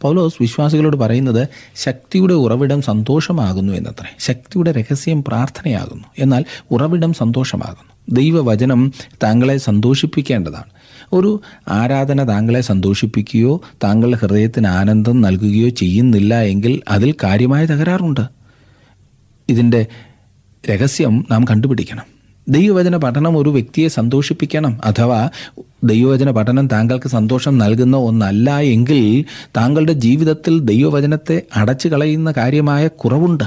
പൗലോസ് 0.00 0.34
വിശ്വാസികളോട് 0.40 0.96
പറയുന്നത് 0.96 1.48
ശക്തിയുടെ 1.76 2.34
ഉറവിടം 2.34 2.82
സന്തോഷമാകുന്നു 2.82 3.72
എന്നത്രേ. 3.72 4.16
ശക്തിയുടെ 4.18 4.72
രഹസ്യം 4.72 5.24
പ്രാർത്ഥനയാകുന്നു. 5.24 6.04
എന്നാൽ 6.18 6.44
ഉറവിടം 6.70 7.12
സന്തോഷമാകുന്നു. 7.12 8.20
ദൈവവചനം 8.20 8.92
താങ്കളെ 9.22 9.56
സന്തോഷിപ്പിക്കേണ്ടതാണ്. 9.56 10.73
ഒരു 11.14 11.40
ആരാധന 11.68 12.28
താങ്കളെ 12.28 12.60
സന്തോഷിപ്പിക്കുകയോ 12.60 13.60
താങ്കളുടെ 13.84 14.16
ഹൃദയത്തിന് 14.16 14.66
ആനന്ദം 14.66 15.20
നൽകുകയോ 15.20 15.68
ചെയ്യുന്നില്ല 15.68 16.40
എങ്കിൽ 16.42 16.80
അതിൽ 16.88 17.14
കാര്യമായ 17.24 17.66
തകരാറുണ്ട്. 17.66 18.20
ഇതിന്റെ 19.48 19.86
രഹസ്യം 20.70 21.26
നാം 21.30 21.44
കണ്ടുപിടിക്കണം. 21.44 22.14
ദൈവവചന 22.48 22.96
പഠനം 22.96 23.38
ഒരു 23.38 23.50
വ്യക്തിയെ 23.50 23.88
സന്തോഷിപ്പിക്കണം 23.88 24.80
അഥവാ 24.84 25.30
ദൈവവചന 25.84 26.30
പഠനം 26.30 26.68
താങ്കൾക്ക് 26.68 27.08
സന്തോഷം 27.08 27.58
നൽകുന്ന 27.58 27.96
ഒന്നല്ല 27.96 28.60
എങ്കിൽ 28.60 29.24
താങ്കളുടെ 29.56 29.92
ജീവിതത്തിൽ 29.92 30.60
ദൈവവചനത്തെ 30.60 31.42
അടച്ചു 31.56 31.88
കളയുന്ന 31.88 32.32
കാര്യമായ 32.32 32.88
കുറവുണ്ട്. 32.88 33.44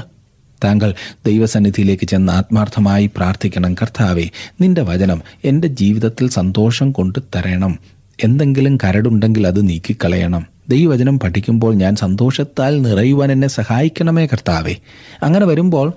താങ്കൾ 0.64 0.94
ദൈവസന്നിധിയിലേക്ക് 1.26 2.06
ചെന്ന് 2.06 2.32
ആത്മാർത്ഥമായി 2.32 3.10
പ്രാർത്ഥിക്കണം. 3.16 3.74
കർത്താവെ 3.74 4.24
നിന്റെ 4.60 4.82
വചനം 4.82 5.22
എന്റെ 5.44 5.68
ജീവിതത്തിൽ 5.68 6.30
സന്തോഷം 6.30 6.92
കൊണ്ടു 6.92 7.18
തരണം. 7.36 7.78
എന്തെങ്കിലും 8.24 8.76
കരടുണ്ടെങ്കിൽ 8.76 9.46
അത് 9.46 9.68
നീക്കിക്കളയണം. 9.68 10.46
ദൈവവചനം 10.68 11.18
പഠിക്കുമ്പോൾ 11.18 11.74
ഞാൻ 11.74 11.96
സന്തോഷത്താൽ 11.96 12.82
നിറയുവാൻ 12.82 13.32
എന്നെ 13.32 13.48
സഹായിക്കണമേ 13.48 14.26
കർത്താവെ. 14.26 14.74
അങ്ങനെ 15.22 15.46
വരുമ്പോൾ 15.46 15.92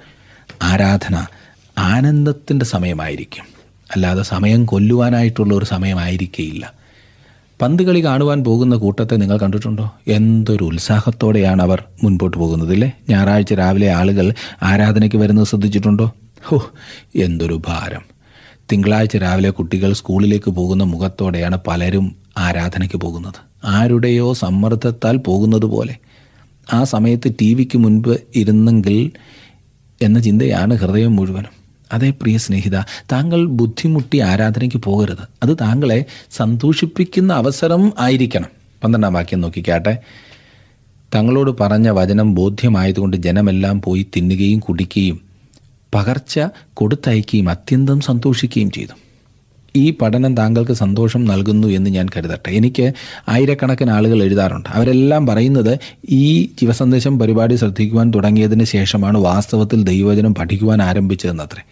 ആരാധന 0.62 1.26
ആനന്ദത്തിന്റെ 1.78 2.66
സമയമായിരിക്കും. 2.66 3.44
അല്ലാതെ 3.96 4.24
സമയം 4.24 4.66
കൊല്ലുവാനായിട്ടുള്ള 4.66 5.54
ഒരു 5.54 5.66
സമയമായിരിക്കുകയില്ല 5.66 6.81
പന്ത് 7.62 7.84
കളി 7.84 8.06
കാണുവാൻ 8.06 8.44
പോകുന്ന 8.44 8.76
കൂട്ടത്തെ 8.76 9.16
നിങ്ങൾ 9.16 9.38
കണ്ടിട്ടുണ്ടോ? 9.38 9.94
എന്തൊരു 10.08 10.64
ഉത്സാഹത്തോടെയാണ് 10.64 11.62
അവർ 11.62 11.84
മുൻപോട്ട് 12.04 12.38
പോകുന്നത് 12.38 12.74
ഇല്ലേ? 12.74 12.92
ഞായറാഴ്ച 13.10 13.54
രാവിലെ 13.54 13.92
ആളുകൾ 13.92 14.34
ആരാധനയ്ക്ക് 14.64 15.18
വരുന്നത് 15.18 15.48
ശ്രദ്ധിച്ചിട്ടുണ്ടോ? 15.48 16.14
ഹോ 16.44 16.72
എന്തൊരു 17.16 17.62
ഭാരം. 17.68 18.02
തിങ്കളാഴ്ച 18.72 19.18
രാവിലെ 19.18 19.50
കുട്ടികൾ 19.50 19.94
സ്കൂളിലേക്ക് 19.94 20.52
പോകുന്ന 20.52 20.84
മുഖത്തോടെയാണ് 20.84 21.58
പലരും 21.68 22.16
ആരാധനയ്ക്ക് 22.38 22.98
പോകുന്നത്. 22.98 23.34
ആരുടെയോ 23.66 24.34
സമ്മർദ്ദത്താൽ 24.34 25.18
പോകുന്നത് 25.18 25.66
പോലെ. 25.66 25.96
ആ 26.74 26.84
സമയത്ത് 26.84 27.36
ടി 27.42 27.54
വിക്ക് 27.54 27.78
മുൻപ് 27.78 28.18
ഇരുന്നെങ്കിൽ 28.36 29.12
എന്ന 30.02 30.20
ചിന്തയാണ് 30.20 30.78
ഹൃദയം 30.78 31.16
മുഴുവനും. 31.16 31.61
അതേ 31.94 32.10
പ്രിയ 32.10 32.38
സ്നേഹിത 32.38 32.80
താങ്കൾ 33.12 33.46
ബുദ്ധിമുട്ടി 33.46 34.20
ആരാധനയ്ക്ക് 34.20 34.78
പോകരുത്. 34.78 35.28
അത് 35.44 35.58
താങ്കളെ 35.62 36.06
സന്തോഷിപ്പിക്കുന്ന 36.32 37.34
അവസരം 37.34 37.94
ആയിരിക്കണം. 38.00 38.48
പന്ത്രണ്ടാം 38.84 39.14
വാക്യം 39.14 39.42
നോക്കിക്കാട്ടെ. 39.42 39.98
തങ്ങളോട് 41.16 41.52
പറഞ്ഞ 41.60 41.90
വചനം 41.90 42.36
ബോധ്യമായതുകൊണ്ട് 42.36 43.18
ജനമെല്ലാം 43.18 43.82
പോയി 43.82 44.08
തിന്നുകയും 44.18 44.60
കുടിക്കുകയും 44.60 45.22
പകർച്ച 45.96 46.40
കൊടുത്തയക്കുകയും 46.74 47.50
അത്യന്തം 47.50 48.02
സന്തോഷിക്കുകയും 48.02 48.72
ചെയ്തു. 48.72 48.90
ഈ 49.76 49.94
പഠനം 50.02 50.38
താങ്കൾക്ക് 50.38 50.72
സന്തോഷം 50.72 51.26
നൽകുന്നു 51.26 51.68
എന്ന് 51.68 51.90
ഞാൻ 51.90 52.08
കരുതട്ടെ. 52.18 52.50
എനിക്ക് 52.50 52.94
ആയിരക്കണക്കിന് 53.30 53.92
ആളുകൾ 53.92 54.24
എഴുതാറുണ്ട്. 54.24 54.70
അവരെല്ലാം 54.70 55.28
പറയുന്നത് 55.28 55.80
ഈ 56.10 56.44
ജീവസന്ദേശം 56.44 57.20
പരിപാടി 57.20 57.56
ശ്രദ്ധിക്കുവാൻ 57.56 58.12
തുടങ്ങിയതിന് 58.16 58.64
ശേഷമാണ് 58.64 59.18
വാസ്തവത്തിൽ 59.18 59.84
ദൈവവചനം 59.84 60.36
പഠിക്കുവാൻ 60.36 60.82
ആരംഭിച്ചതെന്നത്രേ. 60.82 61.64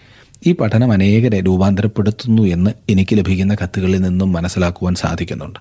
ഈ 0.47 0.51
പഠനം 0.51 0.91
അനേകരെ 0.91 1.41
രൂപാന്തരപ്പെടുത്തുന്നു 1.41 2.41
എന്ന് 2.41 2.71
എനിക്ക് 2.89 3.17
ലഭിക്കുന്ന 3.17 3.55
കത്തുകളിൽ 3.55 4.01
നിന്നും 4.01 4.31
മനസ്സിലാക്കുവാൻ 4.31 4.95
സാധിക്കുന്നുണ്ട്. 4.95 5.59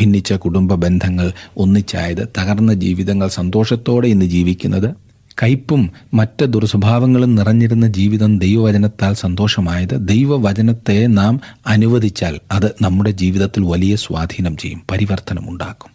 ഭിന്നിച്ച 0.00 0.32
കുടുംബ 0.32 0.74
ബന്ധങ്ങൾ 0.74 1.32
ഒന്നിച്ചായത് 1.56 2.28
തകർന്ന 2.38 2.74
ജീവിതങ്ങൾ 2.74 3.28
സന്തോഷത്തോടെ 3.28 4.08
ഇന്ന് 4.08 4.24
ജീവിക്കുന്നത് 4.24 4.94
കയ്പും 5.42 5.90
മറ്റ് 6.14 6.44
ദുർസ്വഭാവങ്ങളും 6.44 7.34
നിറഞ്ഞിരുന്ന 7.34 7.86
ജീവിതം 7.86 8.38
ദൈവവചനത്താൽ 8.38 9.12
സന്തോഷമായത് 9.14 10.08
ദൈവവചനത്തെ 10.08 11.06
നാം 11.06 11.40
അനുവദിച്ചാൽ 11.66 12.40
അത് 12.52 12.74
നമ്മുടെ 12.82 13.10
ജീവിതത്തിൽ 13.10 13.62
വലിയ 13.62 13.96
സ്വാധീനം 13.96 14.56
ചെയ്യും 14.56 14.82
പരിവർത്തനം 14.90 15.50
ഉണ്ടാക്കും. 15.50 15.90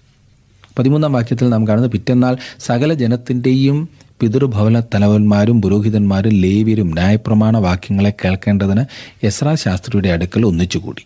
പതിമൂന്നാം 0.80 1.14
വാക്യത്തിൽ 1.14 1.50
നാം 1.50 1.68
കാണുന്നത് 1.68 1.92
പിറ്റന്നാൾ 1.92 2.38
സകല 2.60 2.94
ജനത്തിന്റെയും 2.94 3.90
പിതൃഭവന 4.19 4.80
തലവന്മാരും 4.80 5.62
പുരോഹിതന്മാരും 5.62 6.34
ലേവ്യരും 6.34 6.91
ന്യായപ്രമാണ 6.93 7.58
വാക്യങ്ങളെ 7.58 8.13
കേൾക്കേണ്ടതിന് 8.25 8.84
യസ്രാ 9.25 9.56
ശാസ്ത്രിയുടെ 9.56 10.10
അടുക്കൽ 10.10 10.45
ഒന്നിച്ചുകൂടി. 10.45 11.06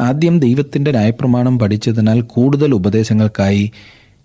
ആദ്യം 0.00 0.40
ദൈവത്തിന്റെ 0.40 0.90
ന്യായപ്രമാണം 0.90 1.58
പഠിച്ചതിനാൽ 1.58 2.20
കൂടുതൽ 2.20 2.74
ഉപദേശങ്ങൾക്കായി 2.74 3.72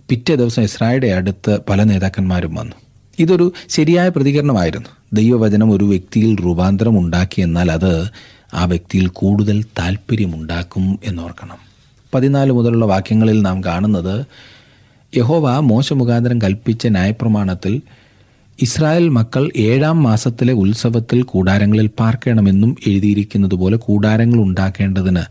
പിറ്റേ 0.10 0.36
ദിവസം 0.36 0.62
ഇസ്രായുടെ 0.62 1.08
അടുത്ത് 1.08 1.60
പല 1.70 1.84
നേതാക്കന്മാരും 1.84 2.56
വന്നു. 2.56 2.76
ഇതൊരു 3.20 3.54
ശരിയായ 3.70 4.10
പ്രതികരണമായിരുന്നു. 4.10 4.90
ദൈവവചനം 5.14 5.72
ഒരു 5.72 5.84
വ്യക്തിയിൽ 5.84 6.36
രൂപാന്തരം 6.46 7.00
ഉണ്ടാക്കിയെന്നാൽ 7.00 7.72
അത് 7.72 7.94
ആ 8.54 8.66
വ്യക്തിയിൽ 8.66 9.08
കൂടുതൽ 9.08 9.64
താല്പര്യമുണ്ടാക്കും 9.80 11.00
എന്നോർക്കണം. 11.04 11.58
പതിനാല് 12.14 12.52
മുതലുള്ള 12.52 12.86
വാക്യങ്ങളിൽ 12.86 13.42
നാം 13.42 13.64
കാണുന്നത് 13.64 14.26
യഹോവ 15.18 15.60
മോശ 15.60 15.94
മുഖാന്തരം 15.94 16.42
കൽപ്പിച്ച 16.42 16.88
ന്യായപ്രമാണത്തിൽ 16.88 17.82
ഇസ്രായേൽ 18.60 19.10
മക്കൾ 19.10 19.44
ഏഴാം 19.60 20.04
മാസത്തിലെ 20.04 20.54
ഉത്സവത്തിൽ 20.54 21.24
കൂടാരങ്ങളിൽ 21.24 21.88
പാർക്കണമെന്നും 22.00 22.76
എഴുതിയിരിക്കുന്നതുപോലെ 22.88 23.78
കൂടാരങ്ങൾ 23.78 24.40
ഉണ്ടാക്കേണ്ടതിന് 24.40 25.24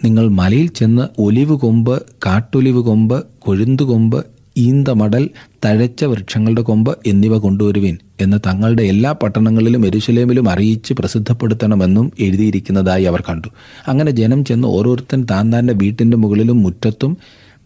നിങ്ങൾ 0.00 0.28
മലയിൽ 0.30 0.66
ചെന്ന് 0.70 1.08
ഒലിവ് 1.18 1.54
കൊമ്പ് 1.56 1.94
കാട്ടൊലിവ് 2.26 2.80
കൊമ്പ് 2.80 3.16
കൊഴുന്തുകൊമ്പ് 3.38 4.18
ഈന്തമടൽ 4.56 5.24
തഴച്ച 5.64 6.04
വൃക്ഷങ്ങളുടെ 6.04 6.62
കൊമ്പ് 6.62 6.98
എന്നിവ 7.06 7.38
കൊണ്ടുവരുവിൻ 7.38 7.96
എന്ന് 8.20 8.38
തങ്ങളുടെ 8.46 8.82
എല്ലാ 8.82 9.12
പട്ടണങ്ങളിലും 9.12 9.86
എരുശലേമിലും 9.86 10.48
അറിയിച്ച് 10.48 10.94
പ്രസിദ്ധപ്പെടുത്തണമെന്നും 10.94 12.12
എഴുതിയിരിക്കുന്നതായി 12.20 13.04
അവർ 13.04 13.20
കണ്ടു. 13.20 13.48
അങ്ങനെ 13.88 14.10
ജനം 14.10 14.44
ചെന്ന് 14.44 14.68
ഓരോരുത്തൻ 14.68 15.26
താൻ 15.30 15.52
താന്റെ 15.52 15.72
വീട്ടിന്റെ 15.74 16.16
മുകളിലും 16.16 16.62
മുറ്റത്തും 16.62 17.12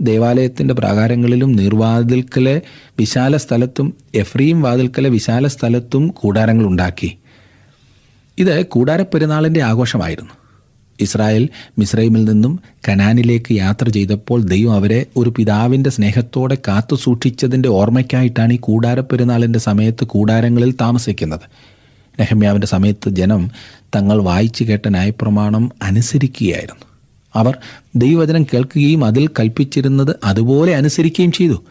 ദേവാലയത്തിന്റെ 0.00 0.74
പ്രാകാരങ്ങളിലും 0.74 1.52
നീർവാതിൽക്കലെ 1.52 2.60
വിശാല 2.98 3.36
സ്ഥലത്തും 3.36 3.94
എഫ്രീം 4.14 4.62
വാതിൽക്കലെ 4.62 5.10
വിശാല 5.10 5.46
സ്ഥലത്തും 5.46 6.06
കൂടാരങ്ങൾ 6.06 6.64
ഉണ്ടാക്കി. 6.64 7.16
ഇത് 8.38 8.66
കൂടാരപ്പെരുന്നാളിന്റെ 8.66 9.62
ആഘോഷമായിരുന്നു. 9.62 10.30
ഇസ്രായേൽ 11.00 11.48
മിസ്രൈമിൽ 11.78 12.24
നിന്നും 12.24 12.60
കനാനിലേക്ക് 12.88 13.52
യാത്ര 13.52 13.88
ചെയ്തപ്പോൾ 13.88 14.42
ദൈവം 14.42 14.74
അവരെ 14.74 15.06
ഒരു 15.16 15.32
പിതാവിന്റെ 15.36 15.90
സ്നേഹത്തോടെ 15.90 16.58
കാത്തു 16.68 16.96
സൂക്ഷിച്ചതിന്റെ 16.96 17.68
ഓർമ്മയ്ക്കായിട്ടാണ് 17.68 18.52
ഈ 18.52 18.56
കൂടാരപ്പെരുന്നാളിന്റെ 18.56 19.58
സമയത്ത് 19.58 20.04
കൂടാരങ്ങളിൽ 20.04 20.74
താമസിക്കുന്നത്. 20.80 21.40
നെഹമ്യാവിന്റെ 22.20 22.66
സമയത്ത് 22.66 23.08
ജനം 23.08 23.50
തങ്ങൾ 23.96 24.22
വായിച്ചു 24.22 24.64
കേട്ട 24.64 24.88
ന്യായപ്രമാണം 24.88 25.70
അനുസരിക്കുകയായിരുന്നു. 25.82 26.89
അവർ 27.34 27.56
ദൈവവചനം 27.96 28.44
കേൾക്കുകയും 28.44 29.04
അതിൽ 29.04 29.26
കൽപ്പിച്ചിരുന്നത് 29.26 30.14
അതുപോലെ 30.24 30.76
അനുസരിക്കുകയും 30.76 31.32
ചെയ്തു. 31.32 31.62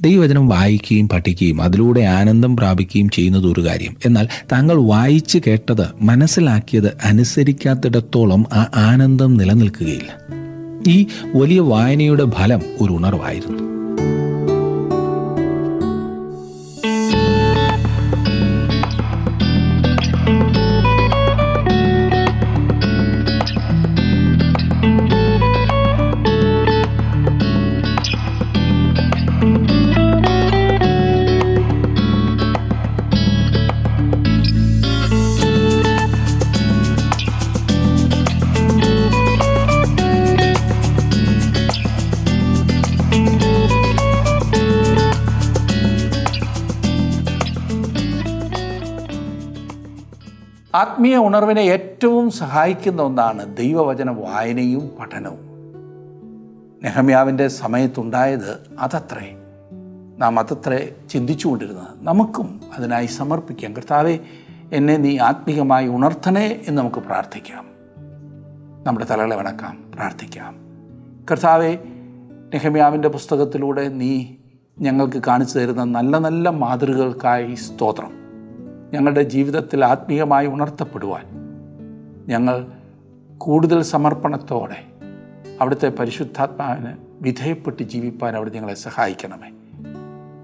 ദൈവവചനം 0.00 0.48
വായിക്കുകയും 0.48 1.08
പഠിക്കുകയും 1.08 1.62
അതിലൂടെ 1.62 2.00
ആനന്ദം 2.00 2.56
പ്രാപിക്കുകയും 2.56 3.08
ചെയ്യുന്നത് 3.08 3.46
ഒരു 3.46 3.66
കാര്യം. 3.66 3.96
എന്നാൽ 4.06 4.28
താങ്കൾ 4.52 4.74
വായിച്ച് 4.74 5.38
കേട്ടത് 5.46 5.86
മനസ്സിലാക്കിയത് 6.00 6.96
അനുസരിക്കാത്തിടത്തോളം 7.04 8.44
ആ 8.52 8.66
ആനന്ദം 8.76 9.34
നിലനിൽക്കുകയില്ല. 9.34 10.38
ഈ 10.88 11.06
വലിയ 11.34 11.60
വായനയുടെ 11.60 12.30
ഫലം 12.30 12.60
ഒരു 12.80 12.92
ഉണർവായിരുന്നു. 12.92 13.68
ആത്മീയ 50.98 51.16
ഉണർവിനെ 51.16 51.60
ഏറ്റവും 51.60 52.30
സഹായിക്കുന്ന 52.30 53.02
ഒന്നാണ് 53.02 53.56
ദൈവവചന 53.56 54.10
വായനയും 54.10 54.90
പഠനവും. 55.00 55.38
നെഹമ്യാവിന്റെ 56.84 57.48
സമയത്തുണ്ടായത് 57.48 58.58
അതത്രേ. 58.78 59.36
നാം 60.18 60.38
അതത്രേ 60.38 60.94
ചിന്തിച്ചുകൊണ്ടിരുന്നത്. 61.10 61.86
നമുക്കും 62.02 62.60
അതിനായി 62.76 63.06
സമർപ്പിക്കാം. 63.06 63.76
കർത്താവെ 63.76 64.18
എന്നെ 64.72 64.96
നീ 64.96 65.18
ആത്മീയമായി 65.18 65.88
ഉണർത്തണേ 65.88 66.62
എന്ന് 66.68 66.82
നമുക്ക് 66.82 66.96
പ്രാർത്ഥിക്കാം. 66.96 67.66
നമ്മുടെ 68.84 69.06
തലകളെ 69.10 69.36
വണക്കാം 69.36 69.92
പ്രാർത്ഥിക്കാം. 69.94 70.56
കർത്താവെ 71.30 71.78
നെഹമ്യാവിന്റെ 72.54 73.08
പുസ്തകത്തിലൂടെ 73.08 73.88
നീ 73.88 74.26
ഞങ്ങൾക്ക് 74.80 75.22
കാണിച്ചു 75.26 75.58
തരുന്ന 75.58 75.84
നല്ല 75.84 76.18
നല്ല 76.18 76.48
മാതൃകകൾക്കായി 76.48 77.54
സ്തോത്രം. 77.54 78.27
ഞങ്ങളുടെ 78.92 79.22
ജീവിതത്തിൽ 79.22 79.84
ആത്മീയമായി 79.84 80.46
ഉണർത്തപ്പെടുവാൻ 80.46 81.24
ഞങ്ങൾ 82.26 82.66
കൂടുതൽ 83.38 83.82
സമർപ്പണത്തോടെ 83.82 84.84
അവിടുത്തെ 85.60 85.88
പരിശുദ്ധാത്മാവിന് 85.88 86.92
വിധേയപ്പെട്ട് 87.20 87.82
ജീവിപ്പാൻ 87.82 88.36
അവിടെ 88.36 88.50
ഞങ്ങളെ 88.50 88.74
സഹായിക്കണമേ. 88.74 89.50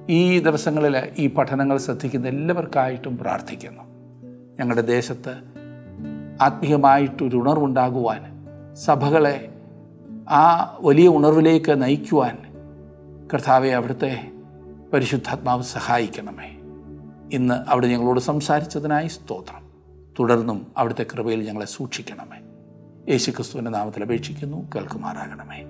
ഈ 0.09 0.38
ദിവസങ്ങളിൽ 0.38 1.02
ഈ 1.18 1.26
പഠനങ്ങൾ 1.26 1.78
ശ്രദ്ധിക്കുന്ന 1.78 2.28
എല്ലാവർക്കായിട്ടും 2.28 3.18
പ്രാർത്ഥിക്കുന്നു. 3.18 3.83
ഞങ്ങളുടെ 4.61 4.80
ദേശത്ത് 4.80 5.35
ആത്മീയമായിട്ടൊരു 6.40 7.37
ഉണർവുണ്ടാകുവാൻ 7.37 8.46
സഭകളെ 8.74 9.54
ആ 10.28 10.76
വലിയ 10.80 11.09
ഉണർവിലേക്ക് 11.09 11.83
നയിക്കുവാൻ 11.83 12.38
കർത്താവെ 13.35 13.68
അവിടുത്തെ 13.68 14.28
പരിശുദ്ധാത്മാവ് 14.92 15.62
സഹായിക്കണമേ. 15.62 16.54
ഇന്ന് 17.35 17.70
അവിടെ 17.70 17.87
ഞങ്ങളോട് 17.87 18.20
സംസാരിച്ചതിനായി 18.20 19.09
സ്തോത്രം. 19.09 19.62
തുടർന്നും 20.20 20.66
അവിടുത്തെ 20.77 21.07
കൃപയിൽ 21.12 21.42
ഞങ്ങളെ 21.42 21.66
സൂക്ഷിക്കണമേ. 21.66 22.38
യേശു 23.12 23.31
ക്രിസ്തുവിന്റെ 23.31 23.70
നാമത്തിൽ 23.70 24.03
അപേക്ഷിക്കുന്നു 24.03 24.70
കേൾക്കുമാറാകണമേ. 24.75 25.64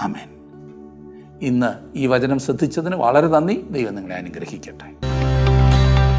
അമേൻ 0.00 0.28
ഇന്ന് 1.42 1.98
ഈ 1.98 2.06
വചനം 2.06 2.38
ശ്രദ്ധിച്ചതിന് 2.38 2.96
വളരെ 2.96 3.28
നന്ദി. 3.28 3.66
ദൈവം 3.70 3.94
നിങ്ങളെ 3.94 4.16
അനുഗ്രഹിക്കട്ടെ. 4.16 5.10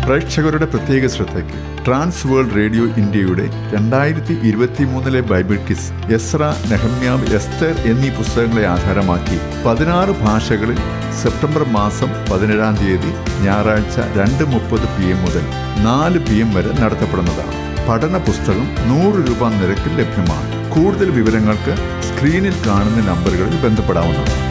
പ്രേക്ഷകരുടെ 0.07 0.65
പ്രത്യേക 0.65 1.07
ശ്രദ്ധയ്ക്ക് 1.07 1.85
ട്രാൻസ് 1.85 2.27
വേൾഡ് 2.27 2.55
റേഡിയോ 2.55 2.83
ഇന്ത്യയുടെ 2.83 3.49
രണ്ടായിരത്തി 3.73 4.33
ഇരുപത്തി 4.33 4.83
മൂന്നിലെ 4.83 5.19
ബൈബിൾ 5.19 5.65
കിസ് 5.65 5.91
എസ്ര 5.91 6.55
നെഹമ്യാവ് 6.69 7.25
എസ്തർ 7.25 7.77
എന്നീ 7.79 8.09
പുസ്തകങ്ങളെ 8.09 8.65
ആധാരമാക്കി 8.65 9.67
പതിനാറ് 9.67 10.09
ഭാഷകളിൽ 10.09 10.77
സെപ്റ്റംബർ 11.19 11.63
മാസം 11.67 12.09
പതിനേഴാം 12.31 12.75
തീയതി 12.75 13.11
ഞായറാഴ്ച 13.45 13.97
രണ്ട് 14.19 14.43
മുപ്പത് 14.43 14.81
പി 14.81 15.05
എം 15.05 15.21
മുതൽ 15.21 15.43
നാല് 15.83 16.19
പി 16.19 16.35
എം 16.35 16.53
വരെ 16.53 16.71
നടത്തപ്പെടുന്നതാണ്. 16.81 17.53
പഠന 17.89 18.17
പുസ്തകം 18.17 18.67
നൂറ് 18.87 19.27
രൂപ 19.27 19.49
നിരക്കിൽ 19.49 19.93
ലഭ്യമാണ്. 19.95 20.69
കൂടുതൽ 20.69 21.09
വിവരങ്ങൾക്ക് 21.09 21.75
സ്ക്രീനിൽ 22.03 22.53
കാണുന്ന 22.67 23.07
നമ്പറുകളിൽ 23.09 23.61
ബന്ധപ്പെടാവുന്നതാണ്. 23.61 24.50